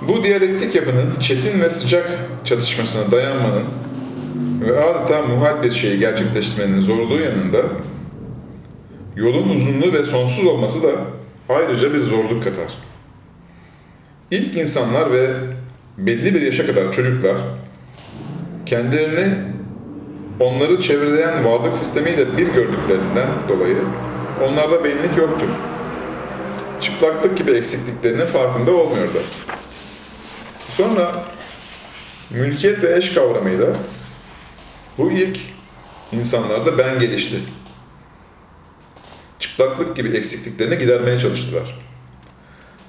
Bu 0.02 0.24
diyalektik 0.24 0.76
yapının 0.76 1.20
çetin 1.20 1.62
ve 1.62 1.70
sıcak 1.70 2.20
çatışmasına 2.46 3.12
dayanmanın 3.12 3.66
ve 4.62 4.80
adeta 4.86 5.22
muhal 5.22 5.64
bir 5.64 5.72
şeyi 5.72 6.00
gerçekleştirmenin 6.00 6.82
zorluğu 6.82 7.20
yanında 7.20 7.64
yolun 9.16 9.50
uzunluğu 9.50 9.94
ve 9.94 10.04
sonsuz 10.04 10.46
olması 10.46 10.84
da 10.84 10.92
ayrıca 11.50 11.94
bir 11.94 12.00
zorluk 12.00 12.44
katar. 12.44 12.74
İlk 14.32 14.58
insanlar 14.58 15.12
ve 15.12 15.34
belli 15.98 16.34
bir 16.34 16.42
yaşa 16.42 16.66
kadar 16.66 16.92
çocuklar 16.92 17.38
kendilerini 18.66 19.34
onları 20.40 20.80
çevreleyen 20.80 21.46
varlık 21.46 21.74
sistemiyle 21.74 22.38
bir 22.38 22.48
gördüklerinden 22.48 23.28
dolayı 23.50 23.78
onlarda 24.44 24.84
benlik 24.84 25.18
yoktur. 25.18 25.50
Çıplaklık 26.80 27.38
gibi 27.38 27.52
eksikliklerinin 27.52 28.26
farkında 28.26 28.72
olmuyorlar. 28.72 29.24
Sonra 30.70 31.24
mülkiyet 32.30 32.84
ve 32.84 32.98
eş 32.98 33.14
kavramıyla 33.14 33.68
bu 34.98 35.12
ilk 35.12 35.40
insanlarda 36.12 36.78
ben 36.78 37.00
gelişti. 37.00 37.40
Çıplaklık 39.62 39.96
gibi 39.96 40.18
eksikliklerini 40.18 40.78
gidermeye 40.78 41.20
çalıştılar. 41.20 41.80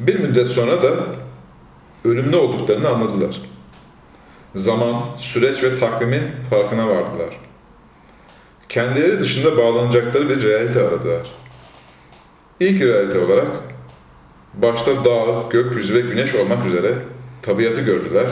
Bir 0.00 0.18
müddet 0.20 0.46
sonra 0.46 0.82
da 0.82 0.90
ölümlü 2.04 2.36
olduklarını 2.36 2.88
anladılar. 2.88 3.40
Zaman, 4.54 5.04
süreç 5.18 5.62
ve 5.62 5.78
takvimin 5.78 6.22
farkına 6.50 6.88
vardılar. 6.88 7.40
Kendileri 8.68 9.20
dışında 9.20 9.56
bağlanacakları 9.56 10.28
bir 10.28 10.42
realite 10.42 10.80
aradılar. 10.82 11.26
İlk 12.60 12.82
realite 12.82 13.18
olarak 13.18 13.50
başta 14.54 15.04
dağ, 15.04 15.48
gökyüzü 15.50 15.94
ve 15.94 16.00
güneş 16.00 16.34
olmak 16.34 16.66
üzere 16.66 16.94
tabiatı 17.42 17.80
gördüler. 17.80 18.26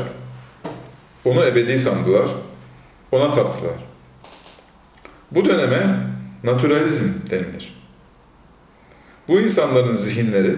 Onu 1.25 1.45
ebedi 1.45 1.79
sandılar. 1.79 2.29
Ona 3.13 3.33
taptılar. 3.33 3.77
Bu 5.31 5.45
döneme 5.45 6.07
naturalizm 6.45 7.31
denilir. 7.31 7.80
Bu 9.31 9.41
insanların 9.41 9.95
zihinleri 9.95 10.57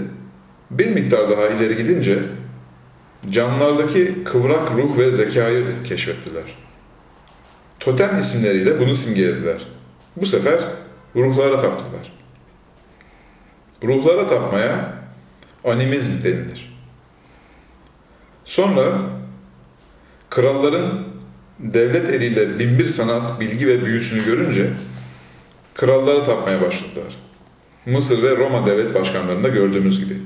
bir 0.70 0.86
miktar 0.86 1.30
daha 1.30 1.48
ileri 1.48 1.76
gidince 1.76 2.18
canlılardaki 3.30 4.24
kıvrak 4.24 4.72
ruh 4.72 4.98
ve 4.98 5.12
zekayı 5.12 5.82
keşfettiler. 5.84 6.42
Totem 7.80 8.18
isimleriyle 8.18 8.80
bunu 8.80 8.94
simgelediler. 8.94 9.66
Bu 10.16 10.26
sefer 10.26 10.60
ruhlara 11.16 11.60
taptılar. 11.60 12.12
Ruhlara 13.84 14.26
tapmaya 14.26 14.94
animizm 15.64 16.24
denilir. 16.24 16.78
Sonra 18.44 18.98
kralların 20.30 21.06
devlet 21.58 22.10
eliyle 22.10 22.58
binbir 22.58 22.86
sanat, 22.86 23.40
bilgi 23.40 23.66
ve 23.66 23.84
büyüsünü 23.84 24.24
görünce 24.24 24.70
krallara 25.74 26.24
tapmaya 26.24 26.60
başladılar. 26.60 27.31
Mısır 27.86 28.22
ve 28.22 28.36
Roma 28.36 28.66
devlet 28.66 28.94
başkanlarında 28.94 29.48
gördüğümüz 29.48 30.00
gibi. 30.04 30.16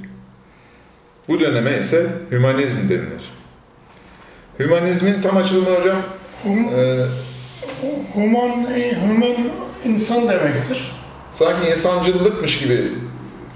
Bu 1.29 1.41
döneme 1.41 1.79
ise 1.79 2.07
hümanizm 2.31 2.89
denilir. 2.89 3.31
Hümanizmin 4.59 5.23
tam 5.23 5.37
açılımı 5.37 5.71
hocam, 5.71 5.97
Hum, 6.43 6.59
e, 6.69 7.07
human, 8.15 8.67
human 9.03 9.37
insan 9.85 10.29
demektir. 10.29 10.93
sanki 11.33 11.71
insancılıkmış 11.71 12.59
gibi 12.59 12.93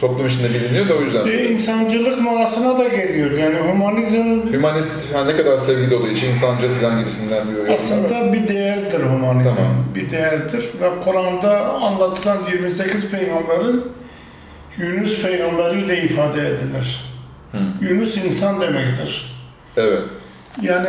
toplum 0.00 0.26
içinde 0.26 0.49
biliniyor 0.50 0.88
da 0.88 0.95
o 0.95 1.00
yüzden 1.02 1.26
E, 1.26 1.45
insancılık 1.49 2.21
manasına 2.21 2.78
da 2.78 2.88
geliyor. 2.88 3.30
Yani 3.30 3.57
humanizm 3.59 4.52
Hümanist 4.52 5.14
ha, 5.14 5.25
ne 5.25 5.37
kadar 5.37 5.59
sevgi 5.59 5.90
dolu 5.90 6.09
için 6.09 6.30
insancıl 6.30 6.69
falan 6.80 6.99
gibisinden 6.99 7.49
diyor. 7.49 7.69
aslında 7.75 8.33
bir 8.33 8.49
değerdir 8.49 9.00
humanizm. 9.00 9.49
Tamam. 9.57 9.73
Bir 9.95 10.11
değerdir 10.11 10.64
ve 10.83 11.00
Kur'an'da 11.04 11.73
anlatılan 11.73 12.38
28 12.52 13.11
peygamberin 13.11 13.83
Yunus 14.78 15.23
peygamberiyle 15.23 16.02
ifade 16.02 16.40
edilir. 16.40 17.04
Yunus 17.80 18.16
insan 18.16 18.61
demektir. 18.61 19.37
Evet, 19.76 20.00
Yani 20.62 20.88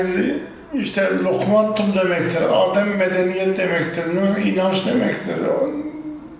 işte 0.79 1.09
Lokman 1.23 1.75
tum 1.75 1.85
demektir, 1.95 2.41
Adem 2.53 2.97
medeniyet 2.97 3.57
demektir, 3.57 4.03
Nuh 4.15 4.45
inanç 4.45 4.85
demektir, 4.85 5.35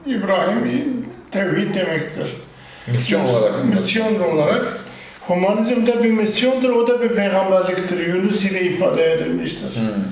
İbrahim 0.06 1.06
tevhid 1.32 1.76
demektir. 1.76 2.41
Misyon 2.88 3.26
olarak. 3.26 3.66
Misyon 3.66 4.20
olarak. 4.20 4.78
Humanizm 5.22 5.86
de 5.86 6.04
bir 6.04 6.12
misyondur, 6.12 6.70
o 6.70 6.88
da 6.88 7.02
bir 7.02 7.10
peygamberliktir. 7.10 8.08
Yunus 8.08 8.46
ile 8.46 8.62
ifade 8.62 9.14
edilmiştir. 9.14 9.70
Hmm. 9.76 10.12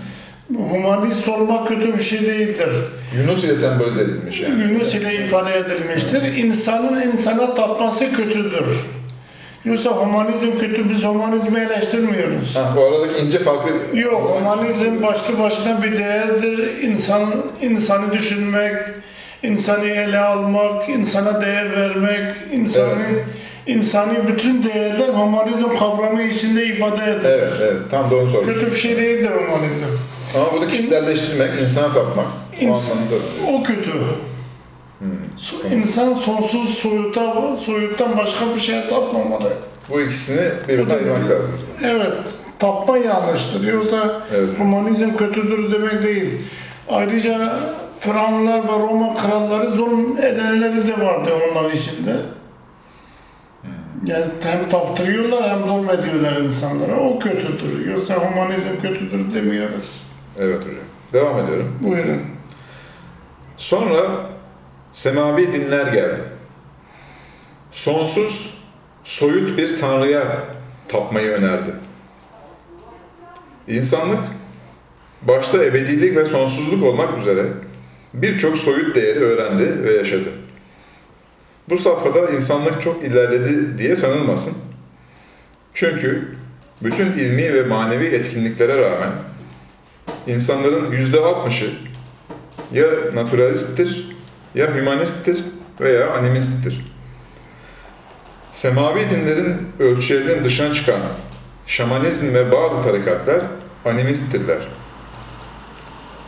Humanist 0.57 1.27
olmak 1.27 1.67
kötü 1.67 1.97
bir 1.97 2.03
şey 2.03 2.21
değildir. 2.21 2.69
Yunus 3.17 3.43
ile 3.43 3.55
sembolize 3.55 4.01
edilmiş 4.01 4.41
yani. 4.41 4.63
Yunus 4.63 4.95
ile 4.95 5.25
ifade 5.25 5.57
edilmiştir. 5.57 6.21
İnsanın 6.37 7.01
insana 7.01 7.55
tapması 7.55 8.11
kötüdür. 8.15 8.65
Yoksa 9.65 9.89
humanizm 9.89 10.59
kötü, 10.59 10.89
biz 10.89 11.05
humanizmi 11.05 11.59
eleştirmiyoruz. 11.59 12.55
Ha, 12.55 12.73
bu 12.75 12.85
aradaki 12.85 13.25
ince 13.25 13.39
farkı... 13.39 13.97
Yok, 13.97 14.39
humanizm 14.39 15.03
başlı 15.03 15.39
başına 15.39 15.83
bir 15.83 15.97
değerdir. 15.97 16.81
İnsan, 16.81 17.21
insanı 17.61 18.13
düşünmek, 18.13 18.75
insanı 19.43 19.85
ele 19.89 20.19
almak, 20.19 20.89
insana 20.89 21.41
değer 21.41 21.75
vermek, 21.77 22.31
insanı, 22.51 23.05
insani 23.67 24.27
bütün 24.27 24.63
değerler 24.63 25.07
humanizm 25.09 25.77
kavramı 25.79 26.21
içinde 26.23 26.65
ifade 26.65 27.03
eder. 27.11 27.19
Evet, 27.39 27.53
evet. 27.61 27.77
Tam 27.91 28.11
da 28.11 28.15
onu 28.15 28.29
sormuştum. 28.29 28.53
Kötü 28.63 28.71
bir 28.71 28.77
şey 28.77 28.97
değildir 28.97 29.29
humanizm. 29.31 29.85
Ama 30.35 30.53
bunu 30.53 30.67
kişiselleştirmek, 30.67 31.61
insana 31.61 31.93
tapmak. 31.93 32.25
O 32.61 32.65
İns- 32.65 32.67
anlamda. 32.91 33.15
O 33.59 33.63
kötü. 33.63 33.91
So- 35.37 35.73
İnsan 35.75 36.13
sonsuz 36.13 36.69
soyuta, 36.69 37.35
soyuttan 37.65 38.17
başka 38.17 38.45
bir 38.55 38.59
şeye 38.59 38.89
tapmamalı. 38.89 39.53
Bu 39.89 40.01
ikisini 40.01 40.41
birbirinden 40.67 40.95
ayırmak 40.95 41.29
lazım. 41.31 41.57
Evet, 41.83 42.11
tapma 42.59 42.97
yanlıştır. 42.97 43.73
Yoksa 43.73 44.21
Evet. 44.35 44.49
humanizm 44.59 45.15
kötüdür 45.17 45.71
demek 45.73 46.03
değil. 46.03 46.29
Ayrıca 46.89 47.53
Firavunlar 47.99 48.63
ve 48.63 48.71
Roma 48.71 49.15
kralları 49.15 49.71
zulüm 49.71 50.17
edenleri 50.17 50.87
de 50.87 50.99
vardı 51.05 51.29
onlar 51.51 51.71
içinde. 51.71 52.15
Yani 54.05 54.25
hem 54.43 54.69
taptırıyorlar 54.69 55.49
hem 55.49 55.67
zulmediyorlar 55.67 56.35
insanlara. 56.35 56.99
O 56.99 57.19
kötüdür. 57.19 57.85
Yoksa 57.91 58.15
humanizm 58.15 58.81
kötüdür 58.81 59.33
demiyoruz. 59.33 60.03
Evet 60.39 60.59
hocam. 60.59 60.83
Devam 61.13 61.45
ediyorum. 61.45 61.79
Buyurun. 61.81 62.21
Sonra 63.57 64.29
semavi 64.91 65.53
dinler 65.53 65.93
geldi. 65.93 66.21
Sonsuz, 67.71 68.53
soyut 69.03 69.57
bir 69.57 69.79
tanrıya 69.79 70.23
tapmayı 70.87 71.31
önerdi. 71.31 71.69
İnsanlık, 73.67 74.19
başta 75.21 75.63
ebedilik 75.63 76.17
ve 76.17 76.25
sonsuzluk 76.25 76.83
olmak 76.83 77.19
üzere 77.19 77.45
birçok 78.13 78.57
soyut 78.57 78.95
değeri 78.95 79.19
öğrendi 79.19 79.83
ve 79.83 79.93
yaşadı. 79.93 80.29
Bu 81.69 81.77
safhada 81.77 82.29
insanlık 82.29 82.81
çok 82.81 83.03
ilerledi 83.03 83.77
diye 83.77 83.95
sanılmasın. 83.95 84.53
Çünkü 85.73 86.35
bütün 86.81 87.05
ilmi 87.11 87.53
ve 87.53 87.63
manevi 87.63 88.05
etkinliklere 88.05 88.81
rağmen 88.81 89.11
insanların 90.27 90.91
yüzde 90.91 91.19
altmışı 91.19 91.71
ya 92.73 92.85
naturalisttir, 93.13 94.15
ya 94.55 94.75
hümanisttir 94.75 95.43
veya 95.81 96.13
animisttir. 96.13 96.85
Semavi 98.51 99.09
dinlerin 99.09 99.55
ölçülerinin 99.79 100.43
dışına 100.43 100.73
çıkan 100.73 101.01
şamanizm 101.67 102.33
ve 102.33 102.51
bazı 102.51 102.83
tarikatlar 102.83 103.41
animisttirler. 103.85 104.67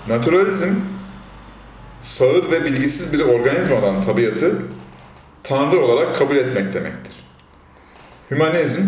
Naturalizm, 0.08 0.74
sağır 2.02 2.52
ve 2.52 2.66
bilgisiz 2.66 3.14
bir 3.14 3.26
organizma 3.26 3.76
olan 3.76 4.02
tabiatı 4.02 4.56
tanrı 5.44 5.80
olarak 5.80 6.16
kabul 6.16 6.36
etmek 6.36 6.74
demektir. 6.74 7.14
Hümanizm, 8.32 8.84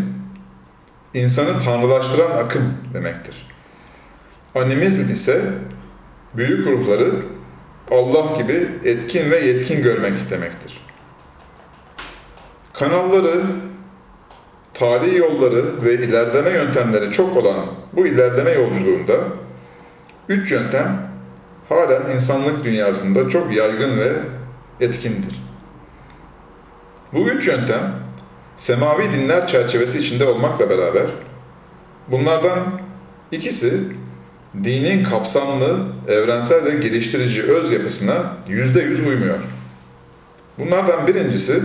insanı 1.14 1.60
tanrılaştıran 1.60 2.32
akım 2.32 2.74
demektir. 2.94 3.48
Animizm 4.56 5.12
ise 5.12 5.42
büyük 6.34 6.68
ruhları 6.68 7.12
Allah 7.92 8.38
gibi 8.38 8.68
etkin 8.86 9.32
ve 9.32 9.40
yetkin 9.40 9.84
görmek 9.84 10.30
demektir. 10.30 10.82
Kanalları, 12.74 13.44
tarihi 14.74 15.18
yolları 15.18 15.84
ve 15.84 15.94
ilerleme 15.94 16.50
yöntemleri 16.50 17.12
çok 17.12 17.38
olan 17.38 17.66
bu 17.94 18.08
ilerleme 18.08 18.52
yolculuğunda 18.52 19.16
üç 20.30 20.52
yöntem 20.52 21.13
halen 21.76 22.16
insanlık 22.16 22.64
dünyasında 22.64 23.30
çok 23.30 23.56
yaygın 23.56 23.98
ve 24.00 24.14
etkindir. 24.80 25.44
Bu 27.14 27.30
üç 27.30 27.48
yöntem 27.48 27.94
semavi 28.56 29.12
dinler 29.12 29.48
çerçevesi 29.48 30.00
içinde 30.00 30.26
olmakla 30.26 30.70
beraber 30.70 31.06
bunlardan 32.08 32.60
ikisi 33.32 33.84
dinin 34.64 35.04
kapsamlı, 35.04 35.86
evrensel 36.08 36.66
ve 36.66 36.70
geliştirici 36.70 37.44
öz 37.44 37.72
yapısına 37.72 38.16
yüzde 38.48 38.82
yüz 38.82 39.00
uymuyor. 39.00 39.40
Bunlardan 40.60 41.08
birincisi 41.08 41.64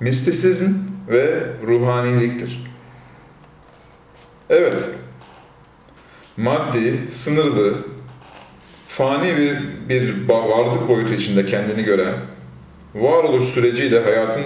mistisizm 0.00 0.72
ve 1.08 1.42
ruhaniliktir. 1.66 2.72
Evet, 4.50 4.90
maddi, 6.36 7.00
sınırlı, 7.10 7.74
fani 8.96 9.36
bir, 9.36 9.58
bir 9.88 10.28
varlık 10.28 10.88
boyutu 10.88 11.14
içinde 11.14 11.46
kendini 11.46 11.84
gören, 11.84 12.14
varoluş 12.94 13.44
süreciyle 13.44 14.02
hayatın 14.02 14.44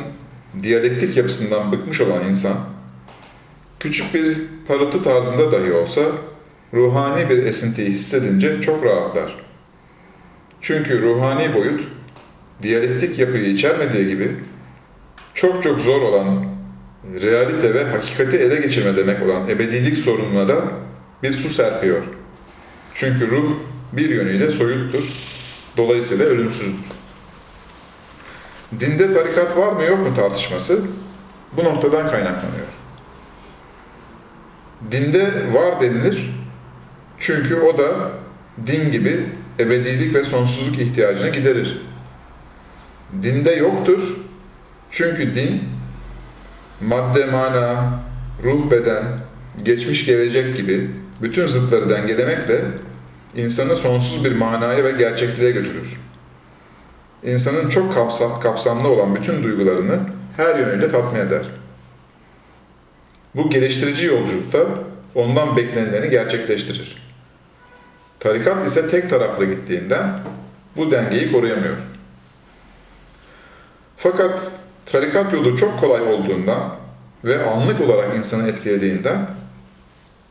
diyalektik 0.63 1.17
yapısından 1.17 1.73
bıkmış 1.73 2.01
olan 2.01 2.25
insan, 2.25 2.57
küçük 3.81 4.15
bir 4.15 4.37
parıltı 4.69 5.03
tarzında 5.03 5.53
dahi 5.53 5.73
olsa 5.73 6.03
ruhani 6.75 7.31
bir 7.31 7.39
esintiyi 7.39 7.89
hissedince 7.89 8.61
çok 8.61 8.85
rahatlar. 8.85 9.37
Çünkü 10.61 11.03
ruhani 11.03 11.55
boyut, 11.55 11.89
diyalektik 12.63 13.19
yapıyı 13.19 13.45
içermediği 13.45 14.09
gibi 14.09 14.37
çok 15.35 15.63
çok 15.63 15.81
zor 15.81 16.03
olan 16.03 16.45
realite 17.23 17.75
ve 17.75 17.85
hakikati 17.85 18.37
ele 18.37 18.57
geçirme 18.57 18.97
demek 18.97 19.23
olan 19.23 19.49
ebedilik 19.49 19.97
sorununa 19.97 20.49
da 20.49 20.65
bir 21.23 21.33
su 21.33 21.49
serpiyor. 21.49 22.05
Çünkü 22.95 23.31
ruh 23.31 23.51
bir 23.97 24.11
yönüyle 24.11 24.51
soyuttur, 24.51 25.05
dolayısıyla 25.77 26.27
ölümsüzdür. 26.27 26.97
Dinde 28.81 29.13
tarikat 29.13 29.57
var 29.57 29.73
mı 29.73 29.85
yok 29.85 29.99
mu 29.99 30.15
tartışması 30.15 30.81
bu 31.53 31.65
noktadan 31.65 32.11
kaynaklanıyor. 32.11 32.67
Dinde 34.91 35.33
var 35.53 35.81
denilir 35.81 36.31
çünkü 37.19 37.55
o 37.55 37.79
da 37.79 38.13
din 38.67 38.93
gibi 38.93 39.21
ebedilik 39.59 40.15
ve 40.15 40.25
sonsuzluk 40.25 40.79
ihtiyacını 40.79 41.31
giderir. 41.31 41.83
Dinde 43.23 43.51
yoktur 43.51 44.17
çünkü 44.91 45.35
din 45.35 45.63
madde, 46.81 47.27
mana, 47.27 48.01
ruh, 48.45 48.71
beden, 48.71 49.05
geçmiş, 49.63 50.07
gelecek 50.07 50.57
gibi 50.57 50.91
bütün 51.23 51.47
zıtları 51.47 51.91
dengelemekle 51.91 52.61
insanı 53.37 53.77
sonsuz 53.77 54.25
bir 54.25 54.37
manaya 54.37 54.85
ve 54.85 54.91
gerçekliğe 54.91 55.51
götürür. 55.51 56.01
İnsanın 57.23 57.69
çok 57.69 57.95
kapsam, 57.95 58.41
kapsamlı 58.41 58.89
olan 58.89 59.15
bütün 59.15 59.43
duygularını 59.43 60.01
her 60.37 60.57
yönüyle 60.59 60.91
tatmin 60.91 61.21
eder. 61.21 61.43
Bu 63.35 63.51
geliştirici 63.51 64.07
yolculukta 64.07 64.67
ondan 65.15 65.57
beklenileni 65.57 66.11
gerçekleştirir. 66.11 66.97
Tarikat 68.21 68.67
ise 68.67 68.91
tek 68.91 69.11
taraflı 69.11 69.45
gittiğinden 69.45 70.19
bu 70.77 70.91
dengeyi 70.91 71.33
koruyamıyor. 71.33 71.77
Fakat 73.97 74.51
tarikat 74.87 75.33
yolu 75.33 75.57
çok 75.57 75.81
kolay 75.81 76.03
olduğundan 76.03 76.77
ve 77.25 77.45
anlık 77.45 77.81
olarak 77.81 78.17
insanı 78.17 78.49
etkilediğinden 78.49 79.27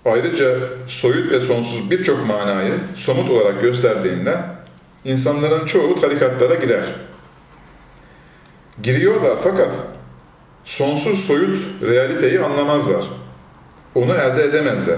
ayrıca 0.06 0.60
soyut 0.88 1.32
ve 1.32 1.42
sonsuz 1.42 1.92
birçok 1.92 2.28
manayı 2.28 2.74
somut 2.96 3.30
olarak 3.30 3.62
gösterdiğinden 3.62 4.56
insanların 5.06 5.66
çoğu 5.66 5.96
tarikatlara 5.96 6.56
girer. 6.56 6.86
Giriyorlar 8.84 9.38
fakat 9.44 9.74
sonsuz 10.64 11.26
soyut 11.26 11.60
realiteyi 11.82 12.42
anlamazlar. 12.42 13.06
Onu 13.96 14.14
elde 14.14 14.44
edemezler. 14.44 14.98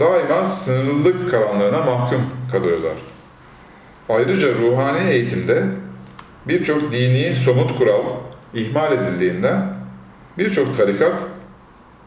Daima 0.00 0.46
sınırlılık 0.46 1.30
karanlığına 1.30 1.80
mahkum 1.80 2.22
kalıyorlar. 2.52 2.94
Ayrıca 4.08 4.54
ruhani 4.54 5.10
eğitimde 5.10 5.64
birçok 6.48 6.92
dini 6.92 7.34
somut 7.34 7.78
kural 7.78 8.02
ihmal 8.54 8.92
edildiğinden 8.92 9.74
birçok 10.38 10.76
tarikat 10.76 11.22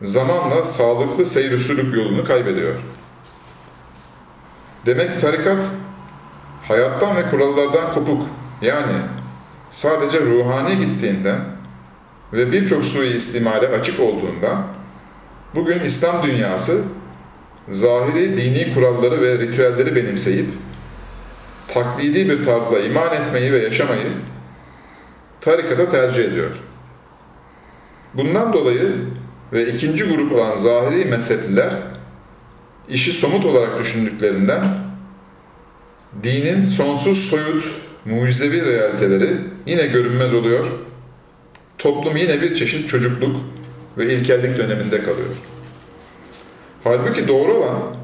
zamanla 0.05 0.63
sağlıklı 0.63 1.25
seyir 1.25 1.59
sülük 1.59 1.95
yolunu 1.95 2.25
kaybediyor. 2.25 2.75
Demek 4.85 5.21
tarikat 5.21 5.61
hayattan 6.67 7.15
ve 7.15 7.29
kurallardan 7.29 7.93
kopuk 7.93 8.23
yani 8.61 8.93
sadece 9.71 10.19
ruhani 10.21 10.77
gittiğinden 10.77 11.39
ve 12.33 12.51
birçok 12.51 12.85
suistimale 12.85 13.67
açık 13.67 13.99
olduğundan 13.99 14.67
bugün 15.55 15.79
İslam 15.79 16.23
dünyası 16.23 16.83
zahiri 17.69 18.37
dini 18.37 18.73
kuralları 18.73 19.21
ve 19.21 19.39
ritüelleri 19.39 19.95
benimseyip 19.95 20.49
taklidi 21.67 22.29
bir 22.29 22.45
tarzda 22.45 22.79
iman 22.79 23.13
etmeyi 23.13 23.53
ve 23.53 23.57
yaşamayı 23.57 24.11
tarikata 25.41 25.87
tercih 25.87 26.23
ediyor. 26.23 26.55
Bundan 28.13 28.53
dolayı 28.53 28.95
ve 29.55 29.73
ikinci 29.73 30.03
grup 30.03 30.31
olan 30.31 30.55
zahiri 30.55 31.05
mezhepliler 31.05 31.69
işi 32.89 33.11
somut 33.11 33.45
olarak 33.45 33.79
düşündüklerinden 33.79 34.63
dinin 36.23 36.65
sonsuz 36.65 37.17
soyut 37.17 37.65
mucizevi 38.05 38.65
realiteleri 38.65 39.37
yine 39.65 39.87
görünmez 39.87 40.33
oluyor. 40.33 40.65
Toplum 41.77 42.17
yine 42.17 42.41
bir 42.41 42.55
çeşit 42.55 42.89
çocukluk 42.89 43.35
ve 43.97 44.13
ilkellik 44.13 44.57
döneminde 44.57 45.03
kalıyor. 45.03 45.35
Halbuki 46.83 47.27
doğru 47.27 47.53
olan 47.53 47.95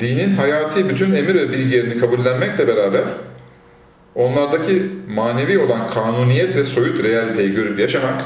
dinin 0.00 0.34
hayati 0.36 0.88
bütün 0.88 1.14
emir 1.14 1.34
ve 1.34 1.50
bilgilerini 1.50 1.98
kabullenmekle 1.98 2.68
beraber 2.68 3.04
onlardaki 4.14 4.82
manevi 5.08 5.58
olan 5.58 5.90
kanuniyet 5.90 6.56
ve 6.56 6.64
soyut 6.64 7.04
realiteyi 7.04 7.52
görüp 7.52 7.78
yaşamak 7.78 8.24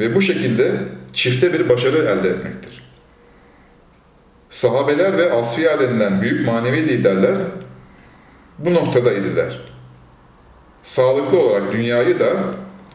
ve 0.00 0.14
bu 0.14 0.20
şekilde 0.20 0.72
çifte 1.12 1.52
bir 1.52 1.68
başarı 1.68 1.98
elde 1.98 2.28
etmektir. 2.28 2.82
Sahabeler 4.50 5.18
ve 5.18 5.32
asfiya 5.32 5.80
denilen 5.80 6.22
büyük 6.22 6.46
manevi 6.46 6.88
liderler 6.88 7.34
bu 8.58 8.74
noktada 8.74 9.12
idiler. 9.12 9.60
Sağlıklı 10.82 11.40
olarak 11.40 11.72
dünyayı 11.72 12.18
da, 12.18 12.32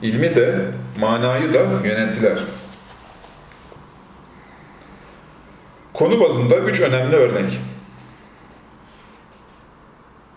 ilmi 0.02 0.36
de, 0.36 0.56
manayı 1.00 1.54
da 1.54 1.60
yönettiler. 1.84 2.40
Konu 5.94 6.20
bazında 6.20 6.58
üç 6.58 6.82
önemli 6.82 7.16
örnek. 7.16 7.60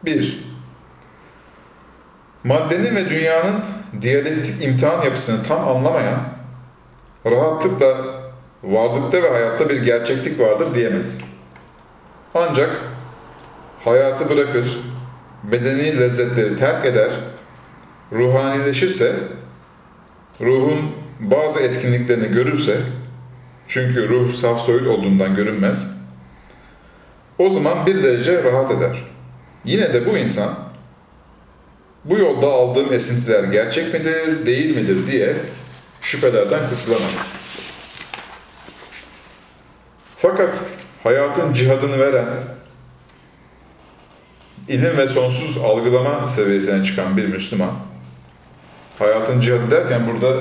1. 0.05 0.45
Maddenin 2.45 2.97
ve 2.97 3.11
dünyanın 3.11 3.61
diyalektik 4.01 4.65
imtihan 4.65 5.03
yapısını 5.03 5.43
tam 5.43 5.69
anlamayan, 5.69 6.38
rahatlıkla 7.31 7.97
varlıkta 8.63 9.23
ve 9.23 9.31
hayatta 9.31 9.69
bir 9.69 9.83
gerçeklik 9.83 10.41
vardır 10.41 10.75
diyemez. 10.75 11.19
Ancak 12.35 12.71
hayatı 13.85 14.29
bırakır, 14.29 14.81
bedeni 15.45 16.01
lezzetleri 16.01 16.57
terk 16.57 16.87
eder, 16.87 17.11
ruhanileşirse, 18.13 19.15
ruhun 20.41 20.79
bazı 21.21 21.61
etkinliklerini 21.61 22.29
görürse, 22.29 22.77
çünkü 23.67 24.09
ruh 24.09 24.33
saf 24.33 24.61
soyut 24.61 24.87
olduğundan 24.87 25.35
görünmez, 25.35 25.99
o 27.39 27.51
zaman 27.51 27.87
bir 27.87 28.03
derece 28.05 28.45
rahat 28.45 28.71
eder. 28.71 29.05
Yine 29.65 29.93
de 29.93 30.07
bu 30.07 30.19
insan, 30.19 30.55
bu 32.05 32.19
yolda 32.19 32.47
aldığım 32.47 32.93
esintiler 32.93 33.45
gerçek 33.45 33.95
midir, 33.95 34.47
değil 34.47 34.77
midir 34.77 35.07
diye 35.07 35.37
şüphelerden 36.09 36.61
kurtulamaz. 36.71 37.13
Fakat 40.17 40.53
hayatın 41.03 41.53
cihadını 41.53 41.99
veren, 41.99 42.29
ilim 44.69 44.97
ve 44.99 45.07
sonsuz 45.07 45.59
algılama 45.59 46.29
seviyesine 46.29 46.85
çıkan 46.85 47.17
bir 47.17 47.27
Müslüman, 47.27 47.71
hayatın 48.99 49.41
cihadı 49.41 49.71
derken 49.71 50.01
burada 50.07 50.41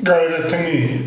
Gayretini, 0.00 1.02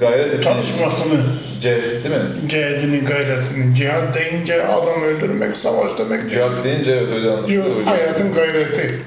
gayret 0.00 0.42
çalışmasını, 0.42 1.20
cehd 1.60 2.04
değil 2.04 2.14
mi? 2.14 2.48
cehidini, 2.48 3.04
gayretini. 3.04 3.74
Cihad 3.74 4.14
deyince 4.14 4.66
adam 4.66 5.02
öldürmek, 5.02 5.56
savaş 5.56 5.98
demek. 5.98 6.30
Cihad 6.30 6.64
deyince 6.64 6.92
öyle 6.92 7.30
anlaşılıyor. 7.30 7.66
Yok, 7.66 7.86
hayatın 7.86 8.34
gayreti, 8.34 9.02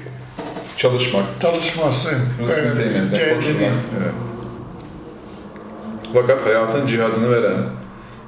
Çalışmak, 0.78 1.24
çalışması, 1.40 2.10
koşturmak. 3.34 3.72
Evet. 3.98 4.12
Fakat 6.14 6.46
hayatın 6.46 6.86
cihadını 6.86 7.30
veren, 7.30 7.58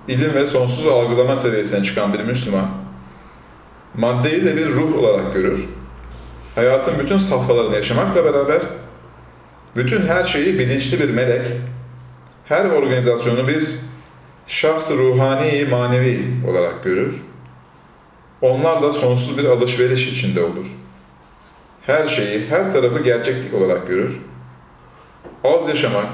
ilim 0.08 0.34
ve 0.34 0.46
sonsuz 0.46 0.86
algılama 0.86 1.36
seviyesine 1.36 1.84
çıkan 1.84 2.14
bir 2.14 2.20
Müslüman, 2.20 2.68
maddeyi 3.94 4.44
de 4.44 4.56
bir 4.56 4.68
ruh 4.68 4.98
olarak 4.98 5.34
görür. 5.34 5.68
Hayatın 6.54 6.98
bütün 6.98 7.18
safhalarını 7.18 7.74
yaşamakla 7.74 8.24
beraber, 8.24 8.60
bütün 9.76 10.02
her 10.02 10.24
şeyi 10.24 10.58
bilinçli 10.58 11.00
bir 11.00 11.10
melek, 11.10 11.46
her 12.44 12.64
organizasyonu 12.64 13.48
bir 13.48 13.68
şahs 14.46 14.90
ruhani, 14.90 15.66
manevi 15.70 16.20
olarak 16.48 16.84
görür. 16.84 17.22
Onlarla 18.42 18.92
sonsuz 18.92 19.38
bir 19.38 19.44
alışveriş 19.44 20.08
içinde 20.08 20.42
olur. 20.42 20.66
Her 21.90 22.06
şeyi, 22.06 22.50
her 22.50 22.72
tarafı 22.72 22.98
gerçeklik 22.98 23.54
olarak 23.54 23.88
görür. 23.88 24.20
Az 25.44 25.68
yaşamak, 25.68 26.06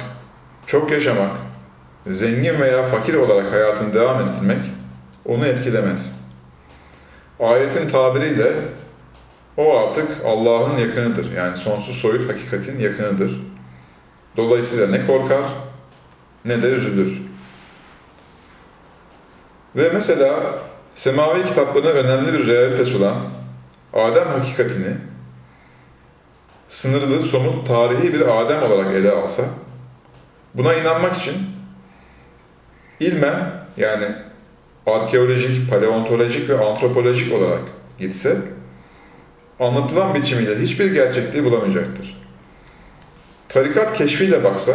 çok 0.66 0.90
yaşamak, 0.90 1.30
zengin 2.06 2.60
veya 2.60 2.82
fakir 2.82 3.14
olarak 3.14 3.52
hayatını 3.52 3.94
devam 3.94 4.28
ettirmek 4.28 4.58
onu 5.24 5.46
etkilemez. 5.46 6.12
Ayetin 7.40 7.88
tabiriyle 7.88 8.52
o 9.56 9.78
artık 9.78 10.08
Allah'ın 10.24 10.76
yakınıdır. 10.76 11.32
Yani 11.32 11.56
sonsuz 11.56 11.96
soyut 11.96 12.30
hakikatin 12.30 12.78
yakınıdır. 12.78 13.40
Dolayısıyla 14.36 14.86
ne 14.86 15.06
korkar 15.06 15.44
ne 16.44 16.62
de 16.62 16.70
üzülür. 16.70 17.22
Ve 19.76 19.90
mesela 19.94 20.58
semavi 20.94 21.44
kitaplarına 21.44 21.88
önemli 21.88 22.32
bir 22.32 22.46
realitesi 22.46 22.96
olan 22.96 23.16
Adem 23.92 24.28
hakikatini 24.28 24.96
sınırlı, 26.68 27.22
somut, 27.22 27.66
tarihi 27.66 28.14
bir 28.14 28.40
Adem 28.40 28.62
olarak 28.62 28.94
ele 28.94 29.10
alsa, 29.10 29.42
buna 30.54 30.74
inanmak 30.74 31.16
için 31.16 31.34
ilmen 33.00 33.36
yani 33.76 34.06
arkeolojik, 34.86 35.70
paleontolojik 35.70 36.48
ve 36.48 36.64
antropolojik 36.64 37.34
olarak 37.34 37.62
gitse, 37.98 38.36
anlatılan 39.60 40.14
biçimiyle 40.14 40.58
hiçbir 40.58 40.92
gerçekliği 40.92 41.44
bulamayacaktır. 41.44 42.16
Tarikat 43.48 43.94
keşfiyle 43.94 44.44
baksa, 44.44 44.72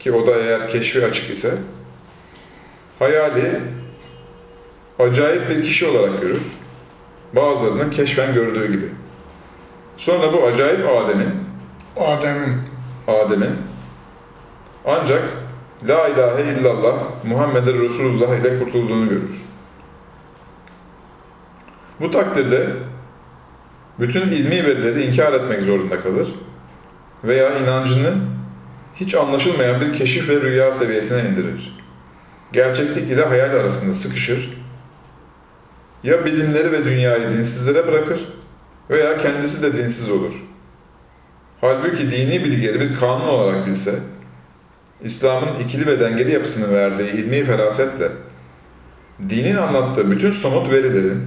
ki 0.00 0.12
o 0.12 0.26
da 0.26 0.34
eğer 0.36 0.68
keşfi 0.68 1.06
açık 1.06 1.30
ise, 1.30 1.54
hayali 2.98 3.60
acayip 4.98 5.50
bir 5.50 5.62
kişi 5.62 5.86
olarak 5.86 6.22
görür. 6.22 6.42
Bazılarının 7.32 7.90
keşfen 7.90 8.34
gördüğü 8.34 8.72
gibi. 8.72 8.86
Sonra 9.96 10.32
bu 10.32 10.46
acayip 10.46 10.86
Adem'in, 10.88 11.28
Adem'in 11.96 12.60
Adem'in 13.06 13.56
ancak 14.84 15.22
La 15.88 16.08
ilahe 16.08 16.42
illallah 16.42 16.94
Muhammed 17.24 17.66
Resulullah 17.66 18.36
ile 18.36 18.58
kurtulduğunu 18.58 19.08
görür. 19.08 19.44
Bu 22.00 22.10
takdirde 22.10 22.68
bütün 24.00 24.20
ilmi 24.20 24.64
verileri 24.64 25.02
inkar 25.02 25.32
etmek 25.32 25.62
zorunda 25.62 26.00
kalır 26.00 26.28
veya 27.24 27.58
inancını 27.58 28.14
hiç 28.94 29.14
anlaşılmayan 29.14 29.80
bir 29.80 29.92
keşif 29.92 30.28
ve 30.28 30.40
rüya 30.40 30.72
seviyesine 30.72 31.28
indirir. 31.28 31.78
Gerçeklik 32.52 33.10
ile 33.10 33.24
hayal 33.24 33.50
arasında 33.50 33.94
sıkışır. 33.94 34.62
Ya 36.04 36.24
bilimleri 36.24 36.72
ve 36.72 36.84
dünyayı 36.84 37.30
dinsizlere 37.30 37.86
bırakır 37.86 38.20
veya 38.90 39.18
kendisi 39.18 39.62
de 39.62 39.78
dinsiz 39.78 40.10
olur. 40.10 40.32
Halbuki 41.60 42.10
dini 42.10 42.44
bilgileri 42.44 42.80
bir 42.80 42.94
kanun 42.94 43.28
olarak 43.28 43.66
bilse, 43.66 43.94
İslam'ın 45.02 45.64
ikili 45.64 45.86
ve 45.86 46.00
dengeli 46.00 46.32
yapısını 46.32 46.74
verdiği 46.74 47.10
ilmi 47.10 47.44
ferasetle, 47.44 48.08
dinin 49.28 49.56
anlattığı 49.56 50.10
bütün 50.10 50.30
somut 50.30 50.70
verilerin 50.70 51.22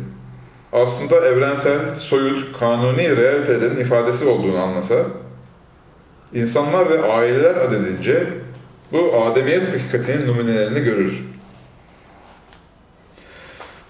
aslında 0.73 1.25
evrensel, 1.25 1.95
soyut, 1.97 2.59
kanuni 2.59 3.17
realitelerin 3.17 3.79
ifadesi 3.79 4.25
olduğunu 4.25 4.57
anlasa, 4.57 4.95
insanlar 6.33 6.89
ve 6.89 7.03
aileler 7.03 7.55
adedince 7.55 8.27
bu 8.91 9.23
ademiyet 9.23 9.73
hakikatinin 9.73 10.27
numunelerini 10.27 10.79
görür. 10.79 11.23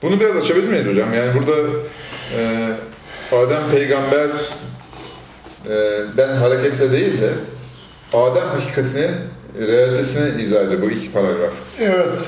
Bunu 0.01 0.19
biraz 0.19 0.35
açabilir 0.35 0.67
miyiz 0.67 0.87
hocam? 0.87 1.13
Yani 1.13 1.31
burada 1.35 1.61
e, 2.37 2.71
Adem 3.31 3.71
peygamber 3.71 4.29
e, 5.65 5.73
den 6.17 6.35
hareketle 6.35 6.91
değil 6.91 7.21
de 7.21 7.29
Adem 8.13 8.47
hakikatinin 8.47 9.11
realitesini 9.67 10.41
izah 10.41 10.61
ediyor 10.61 10.81
bu 10.81 10.91
iki 10.91 11.11
paragraf. 11.11 11.51
Evet. 11.79 12.19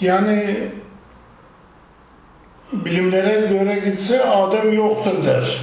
Yani 0.00 0.56
bilimlere 2.72 3.46
göre 3.46 3.78
gitse 3.84 4.24
Adem 4.24 4.72
yoktur 4.72 5.24
der. 5.24 5.60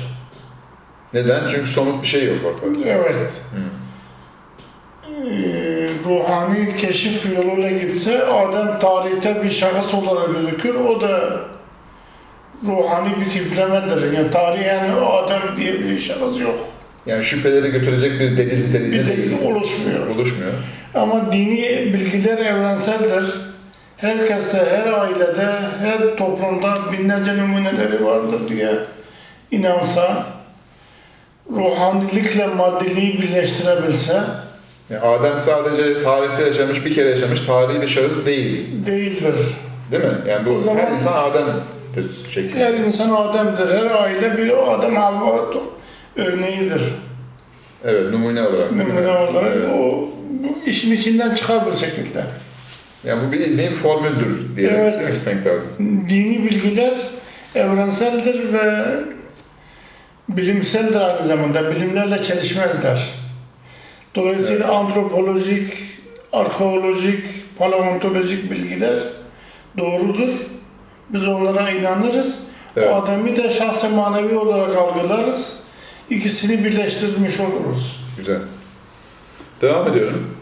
Neden? 1.13 1.47
Çünkü 1.49 1.67
somut 1.67 2.01
bir 2.01 2.07
şey 2.07 2.25
yok 2.25 2.37
ortada. 2.45 2.89
Evet. 2.89 3.31
Ee, 5.25 5.89
ruhani 6.05 6.77
keşif 6.77 7.35
yoluyla 7.35 7.71
gitse 7.71 8.25
Adem 8.25 8.79
tarihte 8.79 9.43
bir 9.43 9.49
şahıs 9.49 9.93
olarak 9.93 10.35
gözükür. 10.35 10.75
O 10.75 11.01
da 11.01 11.39
ruhani 12.67 13.09
bir 13.25 13.29
tiplemedir. 13.29 14.13
Yani 14.13 14.31
tarihen 14.31 14.89
Adem 14.89 15.41
diye 15.57 15.73
bir 15.73 15.99
şahıs 15.99 16.39
yok. 16.39 16.59
Yani 17.05 17.23
şüpheleri 17.23 17.71
götürecek 17.71 18.19
bir 18.19 18.37
delil 18.37 18.51
Bir 18.63 18.67
niteliğinde 18.69 19.07
delil 19.07 19.29
değil. 19.29 19.41
oluşmuyor. 19.51 20.07
Oluşmuyor. 20.07 20.51
Ama 20.95 21.31
dini 21.31 21.93
bilgiler 21.93 22.37
evrenseldir. 22.37 23.25
Herkeste, 23.97 24.57
her 24.69 24.93
ailede, 24.93 25.47
her 25.81 26.15
toplumda 26.17 26.75
binlerce 26.91 27.37
numuneleri 27.37 28.05
vardır 28.05 28.39
diye 28.49 28.73
inansa, 29.51 30.25
ruhanilikle 31.55 32.47
maddiliği 32.47 33.21
birleştirebilse 33.21 34.21
Yani 34.89 35.01
Adem 35.01 35.39
sadece 35.39 36.03
tarihte 36.03 36.43
yaşamış, 36.43 36.85
bir 36.85 36.93
kere 36.93 37.09
yaşamış 37.09 37.41
tarihi 37.41 37.81
bir 37.81 37.87
şahıs 37.87 38.25
değil. 38.25 38.65
değildir. 38.85 39.35
Değil 39.91 40.03
mi? 40.03 40.09
Yani 40.29 40.45
bu 40.45 40.49
O 40.51 40.59
zaman- 40.61 40.79
her 40.81 40.91
insan 40.91 41.13
Adem'dir 41.29 41.53
şeklinde. 42.31 42.65
Her 42.65 42.73
insan 42.73 43.09
Adem'dir, 43.09 43.75
her 43.75 43.85
aile 43.85 44.37
bir 44.37 44.73
Adem 44.73 44.95
Havva 44.95 45.45
örneğidir. 46.15 46.81
Evet, 47.83 48.11
numune 48.11 48.41
olarak. 48.41 48.71
Numune 48.71 49.09
olarak 49.09 49.53
Evet. 49.57 49.69
o 49.73 50.09
bu 50.29 50.69
işin 50.69 50.91
içinden 50.91 51.35
çıkar 51.35 51.67
bir 51.67 51.77
şekilde. 51.77 52.23
Yani 53.03 53.27
bu 53.27 53.31
bir 53.31 53.39
ilmi 53.39 53.57
bir 53.57 53.75
formüldür 53.75 54.55
diye 54.55 54.69
Evet. 54.69 54.95
evet. 55.01 55.13
gitmek 55.13 55.45
lazım. 55.45 55.69
Dini 56.09 56.43
bilgiler 56.43 56.93
evrenseldir 57.55 58.53
ve 58.53 58.85
bilimseldir 60.29 61.01
aynı 61.01 61.27
zamanda. 61.27 61.75
Bilimlerle 61.75 62.23
çelişmezler. 62.23 63.09
Dolayısıyla 64.15 64.71
antropolojik, 64.73 65.73
arkeolojik, 66.33 67.23
paleontolojik 67.57 68.51
bilgiler 68.51 68.95
doğrudur. 69.77 70.29
Biz 71.09 71.27
onlara 71.27 71.69
inanırız. 71.69 72.39
Evet. 72.75 72.89
Adem'i 72.93 73.35
de 73.35 73.49
şahsen 73.49 73.91
manevi 73.91 74.37
olarak 74.37 74.77
algılarız. 74.77 75.59
İkisini 76.09 76.65
birleştirmiş 76.65 77.39
oluruz. 77.39 78.05
Güzel. 78.17 78.39
Devam 79.61 79.87
ediyorum. 79.87 80.35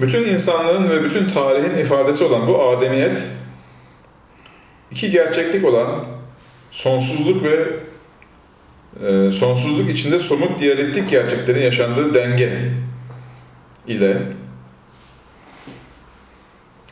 Bütün 0.00 0.24
insanlığın 0.24 0.90
ve 0.90 1.04
bütün 1.04 1.28
tarihin 1.28 1.78
ifadesi 1.78 2.24
olan 2.24 2.48
bu 2.48 2.68
ademiyet, 2.68 3.28
iki 4.90 5.10
gerçeklik 5.10 5.64
olan 5.64 6.04
sonsuzluk 6.70 7.42
ve 7.42 7.66
e, 9.08 9.30
sonsuzluk 9.30 9.90
içinde 9.90 10.18
somut 10.18 10.58
diyalektik 10.58 11.10
gerçeklerin 11.10 11.60
yaşandığı 11.60 12.14
denge 12.14 12.72
ile 13.86 14.16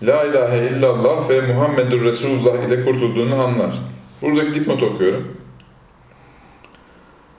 La 0.07 0.25
ilahe 0.25 0.69
illallah 0.69 1.29
ve 1.29 1.40
Muhammedur 1.40 2.05
Resulullah 2.05 2.69
ile 2.69 2.85
kurtulduğunu 2.85 3.43
anlar. 3.43 3.75
Buradaki 4.23 4.55
dipnotu 4.55 4.87
okuyorum. 4.87 5.37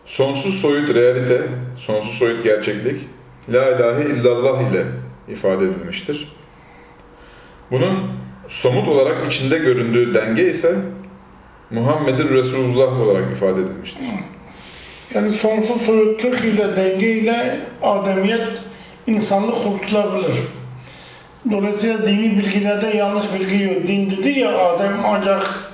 Sonsuz 0.05 0.61
soyut 0.61 0.95
realite, 0.95 1.41
sonsuz 1.75 2.11
soyut 2.11 2.43
gerçeklik, 2.43 3.01
La 3.49 3.69
ilahe 3.69 4.05
illallah 4.05 4.71
ile 4.71 4.83
ifade 5.27 5.65
edilmiştir. 5.65 6.35
Bunun 7.71 7.93
somut 8.47 8.87
olarak 8.87 9.31
içinde 9.31 9.57
göründüğü 9.57 10.13
denge 10.13 10.49
ise 10.49 10.75
Muhammedur 11.71 12.29
Resulullah 12.29 13.01
olarak 13.01 13.31
ifade 13.31 13.61
edilmiştir. 13.61 14.03
Yani 15.13 15.31
sonsuz 15.31 15.81
soyutluk 15.81 16.43
ile 16.43 16.75
denge 16.75 17.11
ile 17.11 17.59
ademiyet 17.81 18.57
insanlık 19.07 19.63
kurtulabilir. 19.63 20.35
Dolayısıyla 21.51 22.07
dini 22.07 22.37
bilgilerde 22.37 22.97
yanlış 22.97 23.33
bilgi 23.33 23.63
yok. 23.63 23.87
Din 23.87 24.09
dedi 24.09 24.39
ya 24.39 24.57
Adem 24.57 24.93
ancak 25.05 25.71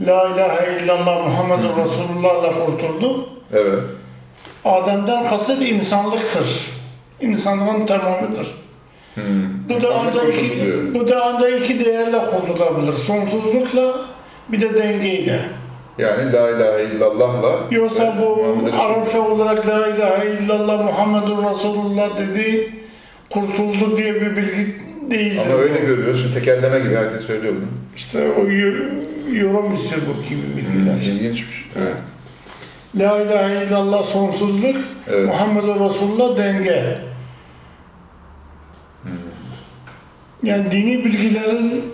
La 0.00 0.28
ilahe 0.28 0.84
illallah 0.84 1.26
Muhammedur 1.26 1.76
Resulullah 1.84 2.42
ile 2.42 2.52
kurtuldu. 2.52 3.28
Evet, 3.52 3.78
Adem'den 4.64 5.28
kasıt 5.28 5.62
insanlıktır. 5.62 6.70
İnsanlığın 7.20 7.86
tamamıdır. 7.86 8.54
hmm. 9.14 9.24
Bu 9.68 9.82
da 9.82 9.88
kurtuldu 9.88 10.32
iki, 10.32 10.94
bu 10.94 11.08
da 11.08 11.24
ancak 11.24 11.60
iki 11.60 11.84
değerle 11.84 12.18
kurtulabilir. 12.18 12.92
Sonsuzlukla 12.92 13.94
bir 14.48 14.60
de 14.60 14.74
dengeyle. 14.74 15.40
Yani 15.98 16.32
La 16.32 16.50
ilahe 16.50 16.84
illallah'la 16.84 17.56
Yoksa 17.70 18.14
bu 18.20 18.46
Arapça 18.80 19.20
olarak 19.20 19.66
La 19.66 19.88
ilahe 19.88 20.28
illallah 20.28 20.84
Muhammedur 20.84 21.50
Resulullah 21.50 22.18
dedi 22.18 22.72
kurtuldu 23.30 23.96
diye 23.96 24.14
bir 24.14 24.36
bilgi 24.36 24.76
değildir. 25.10 25.42
Ama 25.46 25.54
öyle 25.54 25.78
görüyoruz. 25.78 26.22
Şimdi 26.22 26.34
tekerleme 26.34 26.78
gibi 26.80 26.96
herkes 26.96 27.20
söylüyor 27.26 27.54
bunu. 27.56 27.64
İşte 27.96 28.30
o 28.32 28.48
yo- 28.50 28.84
yorum 29.32 29.74
istiyor 29.74 30.00
bu 30.08 30.28
gibi 30.28 30.40
bilgiler. 30.56 31.14
İlginçmiş. 31.14 31.70
Evet. 31.78 31.96
La 32.96 33.20
ilahe 33.22 33.66
illallah 33.66 34.02
sonsuzluk, 34.04 34.76
Evet. 35.08 35.26
Muhammedur 35.28 35.80
Resulullah 35.90 36.36
denge. 36.36 36.98
Hmm. 39.02 39.10
Yani 40.42 40.70
dini 40.70 41.04
bilgilerin 41.04 41.84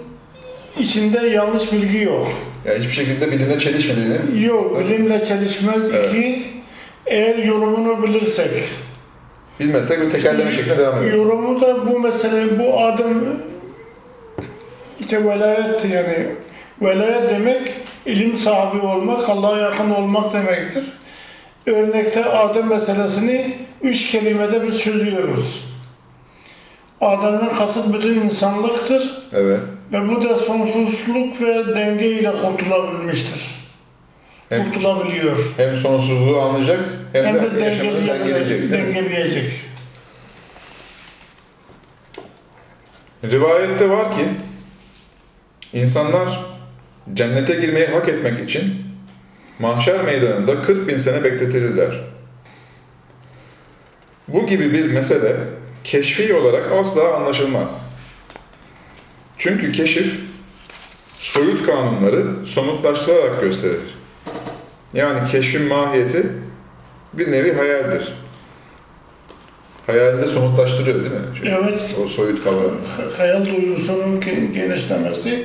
içinde 0.78 1.18
yanlış 1.26 1.72
bilgi 1.72 1.98
yok. 1.98 2.32
Yani 2.64 2.78
hiçbir 2.78 2.92
şekilde 2.92 3.32
bilimle 3.32 3.58
çelişmediğini 3.58 4.44
Yok, 4.44 4.80
bilimle 4.80 5.24
çelişmez. 5.24 5.90
Evet. 5.94 6.06
İki, 6.06 6.42
eğer 7.06 7.38
yorumunu 7.38 8.02
bilirsek. 8.02 8.50
Bilmezsek 9.60 10.00
bir 10.00 10.10
tekerleme 10.10 10.52
şeklinde 10.52 10.78
devam 10.78 11.02
ediyor. 11.02 11.16
Yorumu 11.16 11.60
da 11.60 11.86
bu 11.86 11.98
mesele, 12.00 12.58
bu 12.58 12.80
adım 12.80 13.28
işte 15.00 15.24
velayet 15.24 15.84
yani 15.84 16.26
velayet 16.82 17.30
demek 17.30 17.72
ilim 18.06 18.36
sahibi 18.36 18.86
olmak, 18.86 19.28
Allah'a 19.28 19.58
yakın 19.58 19.90
olmak 19.90 20.32
demektir. 20.32 20.84
Örnekte 21.66 22.24
Adem 22.24 22.68
meselesini 22.68 23.54
üç 23.82 24.10
kelimede 24.10 24.66
biz 24.66 24.78
çözüyoruz. 24.78 25.70
Adem'in 27.00 27.48
kasıt 27.58 27.94
bütün 27.94 28.20
insanlıktır 28.20 29.22
Evet. 29.32 29.60
ve 29.92 30.08
bu 30.08 30.22
da 30.22 30.34
sonsuzluk 30.36 31.42
ve 31.42 31.76
denge 31.76 32.06
ile 32.06 32.32
kurtulabilmiştir. 32.32 33.59
Hem, 34.50 34.64
Kurtulabiliyor. 34.64 35.36
hem 35.56 35.76
sonsuzluğu 35.76 36.40
anlayacak 36.40 36.80
hem, 37.12 37.24
Hem 37.24 37.34
de 37.34 37.54
de 37.54 37.64
yaşamını 37.64 38.06
dengeleyecek. 38.06 38.72
dengeleyecek. 38.72 39.52
Rivayette 43.24 43.90
var 43.90 44.14
ki 44.16 44.24
insanlar 45.72 46.40
cennete 47.14 47.54
girmeyi 47.54 47.86
hak 47.86 48.08
etmek 48.08 48.44
için 48.44 48.74
mahşer 49.58 50.04
meydanında 50.04 50.62
40 50.62 50.88
bin 50.88 50.96
sene 50.96 51.24
bekletilirler. 51.24 52.00
Bu 54.28 54.46
gibi 54.46 54.72
bir 54.72 54.84
mesele 54.92 55.36
keşfi 55.84 56.34
olarak 56.34 56.72
asla 56.72 57.14
anlaşılmaz. 57.14 57.70
Çünkü 59.38 59.72
keşif 59.72 60.20
soyut 61.18 61.66
kanunları 61.66 62.46
somutlaştırarak 62.46 63.40
gösterir. 63.40 63.99
Yani 64.94 65.28
keşfin 65.30 65.62
mahiyeti 65.68 66.26
bir 67.12 67.32
nevi 67.32 67.52
hayaldir. 67.54 68.12
Hayalinde 69.86 70.26
somutlaştırıyor 70.26 71.00
değil 71.00 71.12
mi? 71.12 71.38
Şey, 71.42 71.52
Evet. 71.52 71.80
O 72.04 72.06
soyut 72.06 72.44
kavramı. 72.44 72.76
hayal 73.16 73.44
duygusunun 73.46 74.20
ge- 74.20 74.52
genişlemesi 74.52 75.44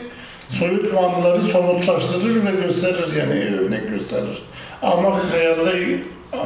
soyut 0.49 0.93
manları 0.93 1.41
somutlaştırır 1.41 2.45
ve 2.45 2.61
gösterir 2.61 3.13
yani 3.19 3.55
örnek 3.59 3.89
gösterir. 3.89 4.43
Ama 4.81 5.19
hayalde 5.31 5.99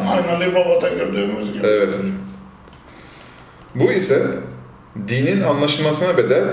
Aynı 0.07 0.31
Ali 0.31 0.55
Baba'da 0.55 0.89
gördüğümüz 0.89 1.53
gibi. 1.53 1.67
Evet. 1.67 1.93
Bu 3.75 3.91
ise 3.91 4.21
dinin 5.07 5.41
anlaşılmasına 5.41 6.17
bedel 6.17 6.43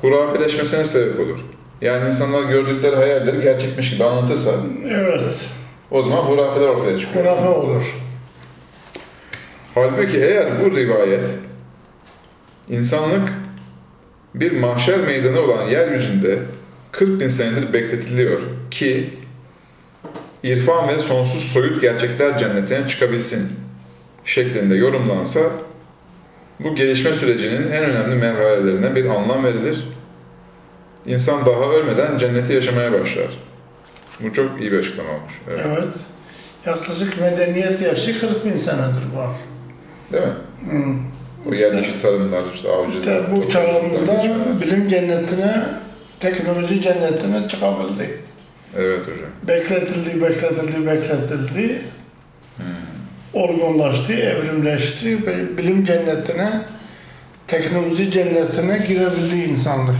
hurafeleşmesine 0.00 0.84
sebep 0.84 1.20
olur. 1.20 1.38
Yani 1.82 2.08
insanlar 2.08 2.42
gördükleri 2.50 2.96
hayalleri 2.96 3.42
gerçekmiş 3.42 3.90
gibi 3.90 4.04
anlatırsa 4.04 4.50
Evet. 4.90 5.22
O 5.92 6.02
zaman 6.02 6.18
hurafeler 6.18 6.68
ortaya 6.68 6.98
çıkıyor. 6.98 7.24
Hurafe 7.24 7.48
olur. 7.48 7.94
Halbuki 9.74 10.20
eğer 10.20 10.64
bu 10.64 10.76
rivayet 10.76 11.26
insanlık 12.68 13.32
bir 14.34 14.52
mahşer 14.60 14.98
meydanı 15.00 15.40
olan 15.40 15.68
yeryüzünde 15.68 16.38
40 16.92 17.20
bin 17.20 17.28
senedir 17.28 17.72
bekletiliyor 17.72 18.40
ki 18.70 19.10
irfan 20.42 20.88
ve 20.88 20.98
sonsuz 20.98 21.42
soyut 21.42 21.80
gerçekler 21.80 22.38
cennetine 22.38 22.88
çıkabilsin 22.88 23.52
şeklinde 24.24 24.74
yorumlansa 24.74 25.40
bu 26.60 26.74
gelişme 26.74 27.14
sürecinin 27.14 27.70
en 27.70 27.84
önemli 27.84 28.16
merhalelerine 28.16 28.94
bir 28.94 29.04
anlam 29.04 29.44
verilir. 29.44 29.88
İnsan 31.06 31.46
daha 31.46 31.70
ölmeden 31.70 32.18
cenneti 32.18 32.52
yaşamaya 32.52 32.92
başlar. 32.92 33.51
Bu 34.20 34.32
çok 34.32 34.60
iyi 34.60 34.72
bir 34.72 34.78
açıklama 34.78 35.10
olmuş. 35.10 35.32
Evet. 35.50 35.66
Evet. 35.66 35.94
Yaklaşık 36.66 37.20
medeniyet 37.20 37.80
yaşı 37.80 38.20
40 38.20 38.44
bin 38.44 38.56
senedir 38.56 39.16
var. 39.16 39.30
Değil 40.12 40.24
mi? 40.24 40.32
Hı. 40.70 40.94
Bu 41.44 41.54
yerleşik 41.54 42.02
tarımlar, 42.02 42.42
işte 42.54 42.68
avcılar. 42.68 42.92
İşte 42.92 43.22
bu 43.30 43.50
çağımızda 43.50 44.22
bilim 44.60 44.88
cennetine, 44.88 45.64
teknoloji 46.20 46.82
cennetine 46.82 47.48
çıkabildi. 47.48 48.18
Evet 48.78 49.00
hocam. 49.00 49.30
Bekletildi, 49.48 50.22
bekletildi, 50.22 50.86
bekletildi. 50.86 51.82
Olgunlaştı, 53.32 54.12
evrimleşti 54.12 55.26
ve 55.26 55.58
bilim 55.58 55.84
cennetine, 55.84 56.52
teknoloji 57.48 58.10
cennetine 58.10 58.78
girebildi 58.88 59.36
insanlık. 59.36 59.96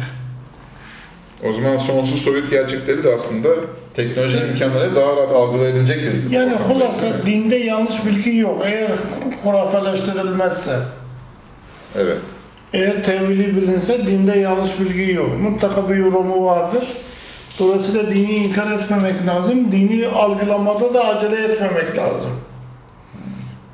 O 1.42 1.52
zaman 1.52 1.76
sonsuz 1.76 2.22
soyut 2.22 2.50
gerçekleri 2.50 3.04
de 3.04 3.14
aslında 3.14 3.48
teknolojinin 3.94 4.48
imkanları 4.48 4.96
daha 4.96 5.16
rahat 5.16 5.32
algılayabilecek 5.32 5.98
bir 6.02 6.30
Yani 6.30 6.52
hulasa 6.56 7.06
dinde 7.26 7.56
yanlış 7.56 8.06
bilgi 8.06 8.36
yok. 8.36 8.62
Eğer 8.64 8.90
hurafeleştirilmezse, 9.44 10.76
Evet. 11.98 12.16
eğer 12.72 13.04
tevili 13.04 13.56
bilinse 13.56 14.06
dinde 14.06 14.38
yanlış 14.38 14.80
bilgi 14.80 15.12
yok. 15.12 15.30
Mutlaka 15.40 15.88
bir 15.88 15.94
yorumu 15.96 16.44
vardır. 16.46 16.84
Dolayısıyla 17.58 18.10
dini 18.10 18.32
inkar 18.32 18.70
etmemek 18.70 19.26
lazım. 19.26 19.72
Dini 19.72 20.06
algılamada 20.08 20.94
da 20.94 21.04
acele 21.04 21.44
etmemek 21.52 21.98
lazım. 21.98 22.30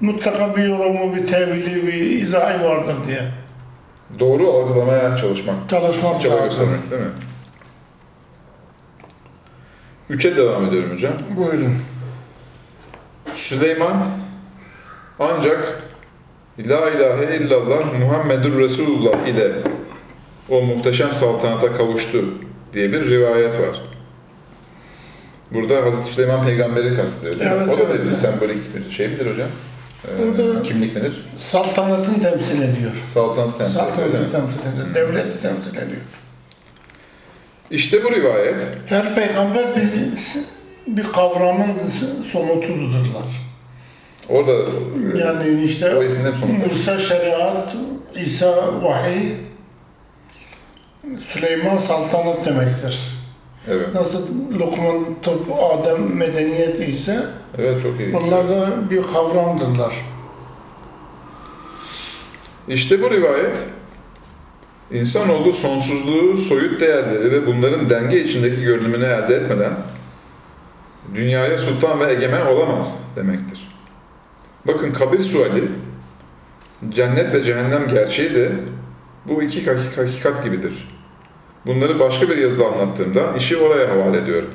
Mutlaka 0.01 0.57
bir 0.57 0.65
yorumu, 0.65 1.17
bir 1.17 1.27
tevili, 1.27 1.87
bir 1.87 1.93
izahı 2.21 2.65
vardır 2.65 2.95
diye. 3.07 3.21
Doğru 4.19 4.51
algılamaya 4.51 5.17
çalışmak. 5.17 5.57
Çalışmak 5.69 6.27
lazım. 6.27 6.69
değil 6.91 7.03
mi? 7.03 7.09
Üçe 10.11 10.37
devam 10.37 10.65
ediyorum 10.69 10.91
hocam. 10.91 11.13
Buyurun. 11.37 11.75
Süleyman 13.35 13.97
ancak 15.19 15.83
La 16.67 16.91
ilahe 16.91 17.37
illallah 17.37 17.99
Muhammedur 18.01 18.59
Resulullah 18.61 19.27
ile 19.27 19.53
o 20.49 20.63
muhteşem 20.63 21.15
saltanata 21.15 21.73
kavuştu 21.73 22.25
diye 22.73 22.93
bir 22.93 23.11
rivayet 23.11 23.55
var. 23.55 23.83
Burada 25.51 25.83
Hazreti 25.85 26.13
Süleyman 26.13 26.45
peygamberi 26.45 26.97
kastediyor 26.97 27.41
değil 27.41 27.51
mi? 27.51 27.57
Evet, 27.59 27.75
o 27.75 27.79
da 27.79 27.93
evet. 27.93 28.11
bir 28.11 28.15
sembolik 28.15 28.75
bir 28.77 28.91
şey 28.91 29.09
midir 29.09 29.31
hocam? 29.33 29.49
Ee, 30.05 30.39
Burada- 30.39 30.63
kimlik 30.63 30.97
nedir? 30.97 31.29
Saltanatını 31.39 32.23
temsil 32.23 32.63
ediyor. 32.63 32.91
Saltanatı 33.05 33.59
temsil 33.59 33.75
ediyor. 33.75 33.91
Saltanatı 33.97 34.31
temsil 34.31 34.61
ediyor. 34.61 34.95
Devleti 34.95 35.43
temsil 35.43 35.77
ediyor. 35.77 36.01
İşte 37.71 38.05
bu 38.05 38.11
rivayet 38.11 38.61
Her 38.87 39.15
peygamber 39.15 39.77
bir, 39.77 39.83
bir 40.87 41.05
kavramın 41.05 41.75
somutudurlar. 42.33 43.25
orada 44.29 44.53
Yani 45.19 45.65
işte 45.65 45.97
o 45.97 46.09
somut. 46.35 46.67
Musa 46.67 46.99
şeriat, 46.99 47.75
İsa 48.15 48.85
vahiy, 48.85 49.33
Süleyman 51.19 51.77
saltanat 51.77 52.47
demektir. 52.47 53.01
Evet. 53.71 53.95
Nasıl 53.95 54.27
Lokman 54.59 55.05
tıp, 55.23 55.41
Adem 55.73 56.17
medeniyet 56.17 56.89
ise 56.89 57.21
Evet 57.59 57.83
çok 57.83 58.01
iyi. 58.01 58.13
bunlar 58.13 58.49
da 58.49 58.91
bir 58.91 59.03
kavramdırlar. 59.03 59.95
İşte 62.69 63.03
bu 63.03 63.11
rivayet 63.11 63.67
insanoğlu 64.93 65.53
sonsuzluğu, 65.53 66.39
soyut 66.39 66.81
değerleri 66.81 67.33
ve 67.33 67.47
bunların 67.47 67.91
denge 67.91 68.25
içindeki 68.25 68.61
görünümünü 68.63 69.05
elde 69.05 69.35
etmeden 69.35 69.73
dünyaya 71.15 71.59
sultan 71.59 72.01
ve 72.01 72.13
egemen 72.13 72.47
olamaz 72.47 72.99
demektir. 73.17 73.69
Bakın 74.67 74.93
kabir 74.93 75.19
suali, 75.19 75.65
cennet 76.89 77.35
ve 77.35 77.45
cehennem 77.45 77.89
gerçeği 77.89 78.35
de 78.35 78.53
bu 79.27 79.43
iki 79.43 79.61
hakik- 79.67 79.97
hakikat 79.97 80.45
gibidir. 80.45 80.89
Bunları 81.67 82.01
başka 82.01 82.29
bir 82.29 82.37
yazıda 82.37 82.67
anlattığımda 82.67 83.21
işi 83.39 83.57
oraya 83.57 83.89
havale 83.89 84.19
ediyorum. 84.19 84.51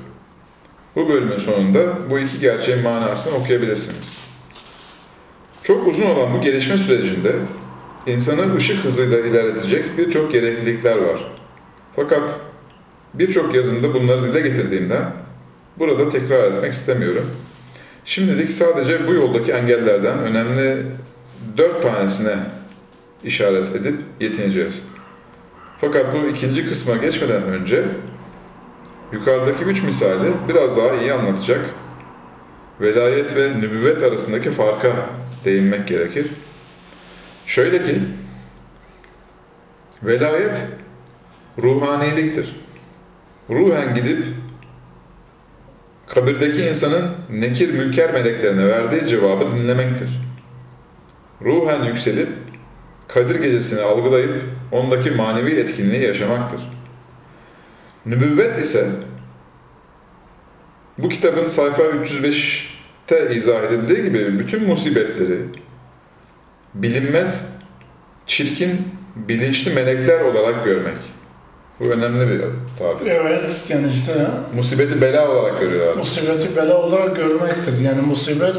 Bu 0.95 1.09
bölümün 1.09 1.37
sonunda 1.37 2.09
bu 2.09 2.19
iki 2.19 2.39
gerçeğin 2.39 2.81
manasını 2.81 3.35
okuyabilirsiniz. 3.35 4.17
Çok 5.63 5.87
uzun 5.87 6.05
olan 6.05 6.33
bu 6.33 6.41
gelişme 6.41 6.77
sürecinde 6.77 7.35
insanı 8.07 8.55
ışık 8.55 8.85
hızıyla 8.85 9.19
ilerletecek 9.19 9.97
birçok 9.97 10.31
gereklilikler 10.31 10.97
var. 10.97 11.31
Fakat 11.95 12.39
birçok 13.13 13.55
yazımda 13.55 13.93
bunları 13.93 14.23
dile 14.23 14.41
getirdiğimde 14.41 14.99
burada 15.79 16.09
tekrar 16.09 16.51
etmek 16.51 16.73
istemiyorum. 16.73 17.25
Şimdilik 18.05 18.51
sadece 18.51 19.07
bu 19.07 19.13
yoldaki 19.13 19.51
engellerden 19.51 20.19
önemli 20.19 20.77
dört 21.57 21.81
tanesine 21.81 22.35
işaret 23.23 23.75
edip 23.75 23.95
yetineceğiz. 24.19 24.87
Fakat 25.81 26.13
bu 26.13 26.27
ikinci 26.27 26.69
kısma 26.69 26.95
geçmeden 26.95 27.43
önce 27.43 27.83
yukarıdaki 29.11 29.63
üç 29.63 29.83
misali 29.83 30.33
biraz 30.49 30.77
daha 30.77 30.95
iyi 30.95 31.13
anlatacak 31.13 31.65
velayet 32.81 33.35
ve 33.35 33.49
nübüvvet 33.57 34.03
arasındaki 34.03 34.51
farka 34.51 34.89
değinmek 35.45 35.87
gerekir. 35.87 36.27
Şöyle 37.45 37.83
ki, 37.83 37.99
velayet 40.03 40.67
ruhaniliktir. 41.63 42.55
Ruhen 43.49 43.95
gidip 43.95 44.25
kabirdeki 46.07 46.65
insanın 46.65 47.11
nekir 47.29 47.73
münker 47.73 48.13
meleklerine 48.13 48.67
verdiği 48.67 49.07
cevabı 49.07 49.57
dinlemektir. 49.57 50.09
Ruhen 51.41 51.85
yükselip 51.85 52.29
Kadir 53.07 53.35
gecesini 53.35 53.81
algılayıp 53.81 54.43
ondaki 54.71 55.11
manevi 55.11 55.51
etkinliği 55.51 56.03
yaşamaktır. 56.03 56.61
Nübüvvet 58.05 58.59
ise 58.59 58.87
bu 60.97 61.09
kitabın 61.09 61.45
sayfa 61.45 61.83
305'te 61.83 63.35
izah 63.35 63.63
edildiği 63.63 64.03
gibi 64.03 64.39
bütün 64.39 64.67
musibetleri, 64.67 65.39
bilinmez, 66.75 67.49
çirkin, 68.27 68.87
bilinçli 69.15 69.73
melekler 69.73 70.21
olarak 70.21 70.65
görmek. 70.65 70.97
Bu 71.79 71.83
önemli 71.83 72.29
bir 72.29 72.41
tabir. 72.79 73.11
Evet, 73.11 73.43
yani 73.69 73.87
işte 73.91 74.13
Musibeti 74.55 75.01
bela 75.01 75.31
olarak 75.31 75.59
görüyorlar. 75.59 75.95
musibeti 75.95 76.55
bela 76.55 76.77
olarak 76.77 77.15
görmektir. 77.15 77.81
Yani 77.81 78.01
musibet 78.01 78.55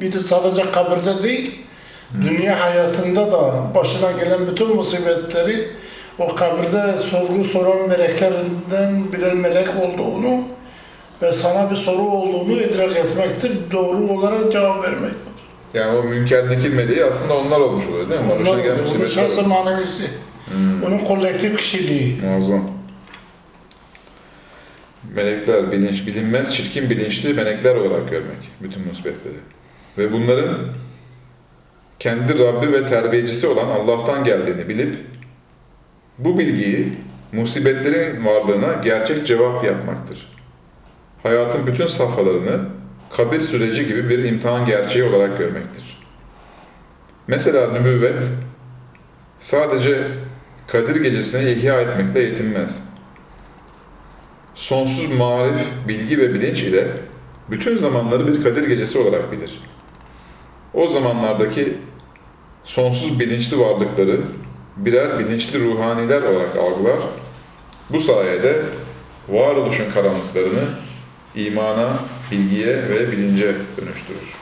bir 0.00 0.12
de 0.12 0.18
sadece 0.20 0.70
kabirde 0.72 1.22
değil, 1.22 1.62
dünya 2.22 2.60
hayatında 2.60 3.32
da 3.32 3.74
başına 3.74 4.12
gelen 4.12 4.46
bütün 4.46 4.76
musibetleri 4.76 5.68
o 6.18 6.34
kabirde 6.34 6.98
sorgu 6.98 7.44
soran 7.44 7.88
meleklerinden 7.88 9.12
birer 9.12 9.34
melek 9.34 9.68
olduğunu 9.82 10.42
ve 11.22 11.32
sana 11.32 11.70
bir 11.70 11.76
soru 11.76 12.02
olduğunu 12.02 12.60
idrak 12.60 12.96
etmektir. 12.96 13.52
Doğru 13.72 14.12
olarak 14.12 14.52
cevap 14.52 14.84
vermektir. 14.84 15.29
Yani 15.74 15.98
o 15.98 16.02
münker 16.02 16.50
nekir 16.50 17.02
aslında 17.08 17.38
onlar 17.38 17.60
olmuş 17.60 17.86
oluyor 17.86 18.10
değil 18.10 18.20
mi? 18.20 18.30
Başına 18.30 18.50
Onlar, 18.50 18.64
gelen 18.64 18.78
onun 18.78 19.06
şahsı 19.06 19.42
manevisi. 19.42 20.10
Onun 20.86 20.98
kolektif 20.98 21.58
kişiliği. 21.58 22.18
Muazzam. 22.22 22.70
Melekler, 25.14 25.72
bilinç, 25.72 26.06
bilinmez, 26.06 26.54
çirkin 26.54 26.90
bilinçli 26.90 27.34
melekler 27.34 27.76
olarak 27.76 28.10
görmek 28.10 28.38
bütün 28.62 28.86
musibetleri. 28.86 29.36
Ve 29.98 30.12
bunların 30.12 30.56
kendi 31.98 32.38
Rabbi 32.38 32.72
ve 32.72 32.86
terbiyecisi 32.86 33.46
olan 33.46 33.68
Allah'tan 33.68 34.24
geldiğini 34.24 34.68
bilip 34.68 34.96
bu 36.18 36.38
bilgiyi 36.38 36.92
musibetlerin 37.32 38.24
varlığına 38.26 38.72
gerçek 38.84 39.26
cevap 39.26 39.64
yapmaktır. 39.64 40.30
Hayatın 41.22 41.66
bütün 41.66 41.86
safhalarını 41.86 42.60
kabir 43.16 43.40
süreci 43.40 43.86
gibi 43.86 44.08
bir 44.08 44.24
imtihan 44.24 44.66
gerçeği 44.66 45.04
olarak 45.04 45.38
görmektir. 45.38 46.00
Mesela 47.26 47.72
nübüvvet 47.72 48.22
sadece 49.38 50.08
Kadir 50.66 50.96
gecesini 50.96 51.50
ihya 51.50 51.80
etmekle 51.80 52.20
yetinmez. 52.20 52.84
Sonsuz 54.54 55.12
marif, 55.12 55.60
bilgi 55.88 56.18
ve 56.18 56.34
bilinç 56.34 56.62
ile 56.62 56.86
bütün 57.50 57.76
zamanları 57.76 58.26
bir 58.26 58.42
Kadir 58.42 58.68
gecesi 58.68 58.98
olarak 58.98 59.32
bilir. 59.32 59.62
O 60.74 60.88
zamanlardaki 60.88 61.78
sonsuz 62.64 63.20
bilinçli 63.20 63.58
varlıkları 63.58 64.20
birer 64.76 65.18
bilinçli 65.18 65.64
ruhaniler 65.64 66.22
olarak 66.22 66.56
algılar. 66.58 66.98
Bu 67.90 68.00
sayede 68.00 68.62
varoluşun 69.28 69.90
karanlıklarını 69.90 70.68
imana, 71.34 71.90
bilgiye 72.30 72.76
ve 72.88 73.12
bilince 73.12 73.54
dönüştürür. 73.76 74.34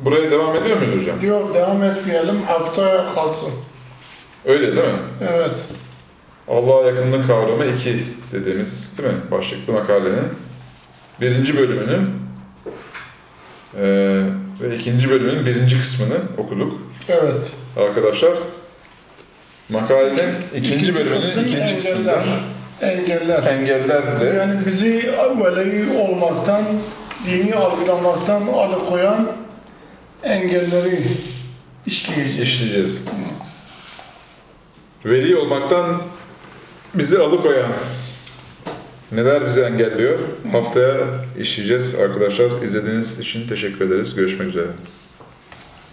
Buraya 0.00 0.30
devam 0.30 0.56
ediyor 0.56 0.76
muyuz 0.76 1.00
hocam? 1.02 1.24
Yok 1.26 1.54
devam 1.54 1.82
etmeyelim. 1.84 2.42
Haftaya 2.42 3.14
kalsın. 3.14 3.50
Öyle 4.44 4.66
değil 4.76 4.86
mi? 4.88 4.98
Evet. 5.32 5.52
Allah'a 6.48 6.86
yakınlık 6.86 7.26
kavramı 7.26 7.64
2 7.66 8.02
dediğimiz 8.32 8.98
değil 8.98 9.08
mi? 9.08 9.14
Başlıklı 9.30 9.72
makalenin 9.72 10.28
birinci 11.20 11.56
bölümünün 11.58 12.10
eee, 13.76 14.22
ve 14.60 14.76
ikinci 14.76 15.10
bölümün 15.10 15.46
birinci 15.46 15.80
kısmını 15.80 16.14
okuduk 16.38 16.80
Evet. 17.08 17.50
arkadaşlar. 17.76 18.32
Makalenin 19.68 20.34
ikinci 20.56 20.94
bölümünün 20.94 21.20
kısım 21.20 21.44
ikinci 21.46 21.76
kısmında 21.76 22.22
Engeller. 22.82 23.42
engeller 23.42 24.20
de 24.20 24.26
Yani 24.26 24.66
bizi 24.66 25.10
veli 25.40 25.98
olmaktan, 25.98 26.62
dini 27.26 27.54
algılamaktan 27.54 28.46
alıkoyan 28.46 29.32
engelleri 30.22 31.02
işleyeceğiz. 31.86 32.40
işleyeceğiz. 32.40 33.02
Veli 35.04 35.36
olmaktan 35.36 36.02
bizi 36.94 37.18
alıkoyan 37.18 37.70
neler 39.12 39.46
bizi 39.46 39.60
engelliyor? 39.60 40.18
Haftaya 40.52 40.96
işleyeceğiz 41.38 41.94
arkadaşlar. 41.94 42.62
İzlediğiniz 42.62 43.18
için 43.18 43.48
teşekkür 43.48 43.86
ederiz. 43.86 44.14
Görüşmek 44.14 44.48
üzere. 44.48 44.68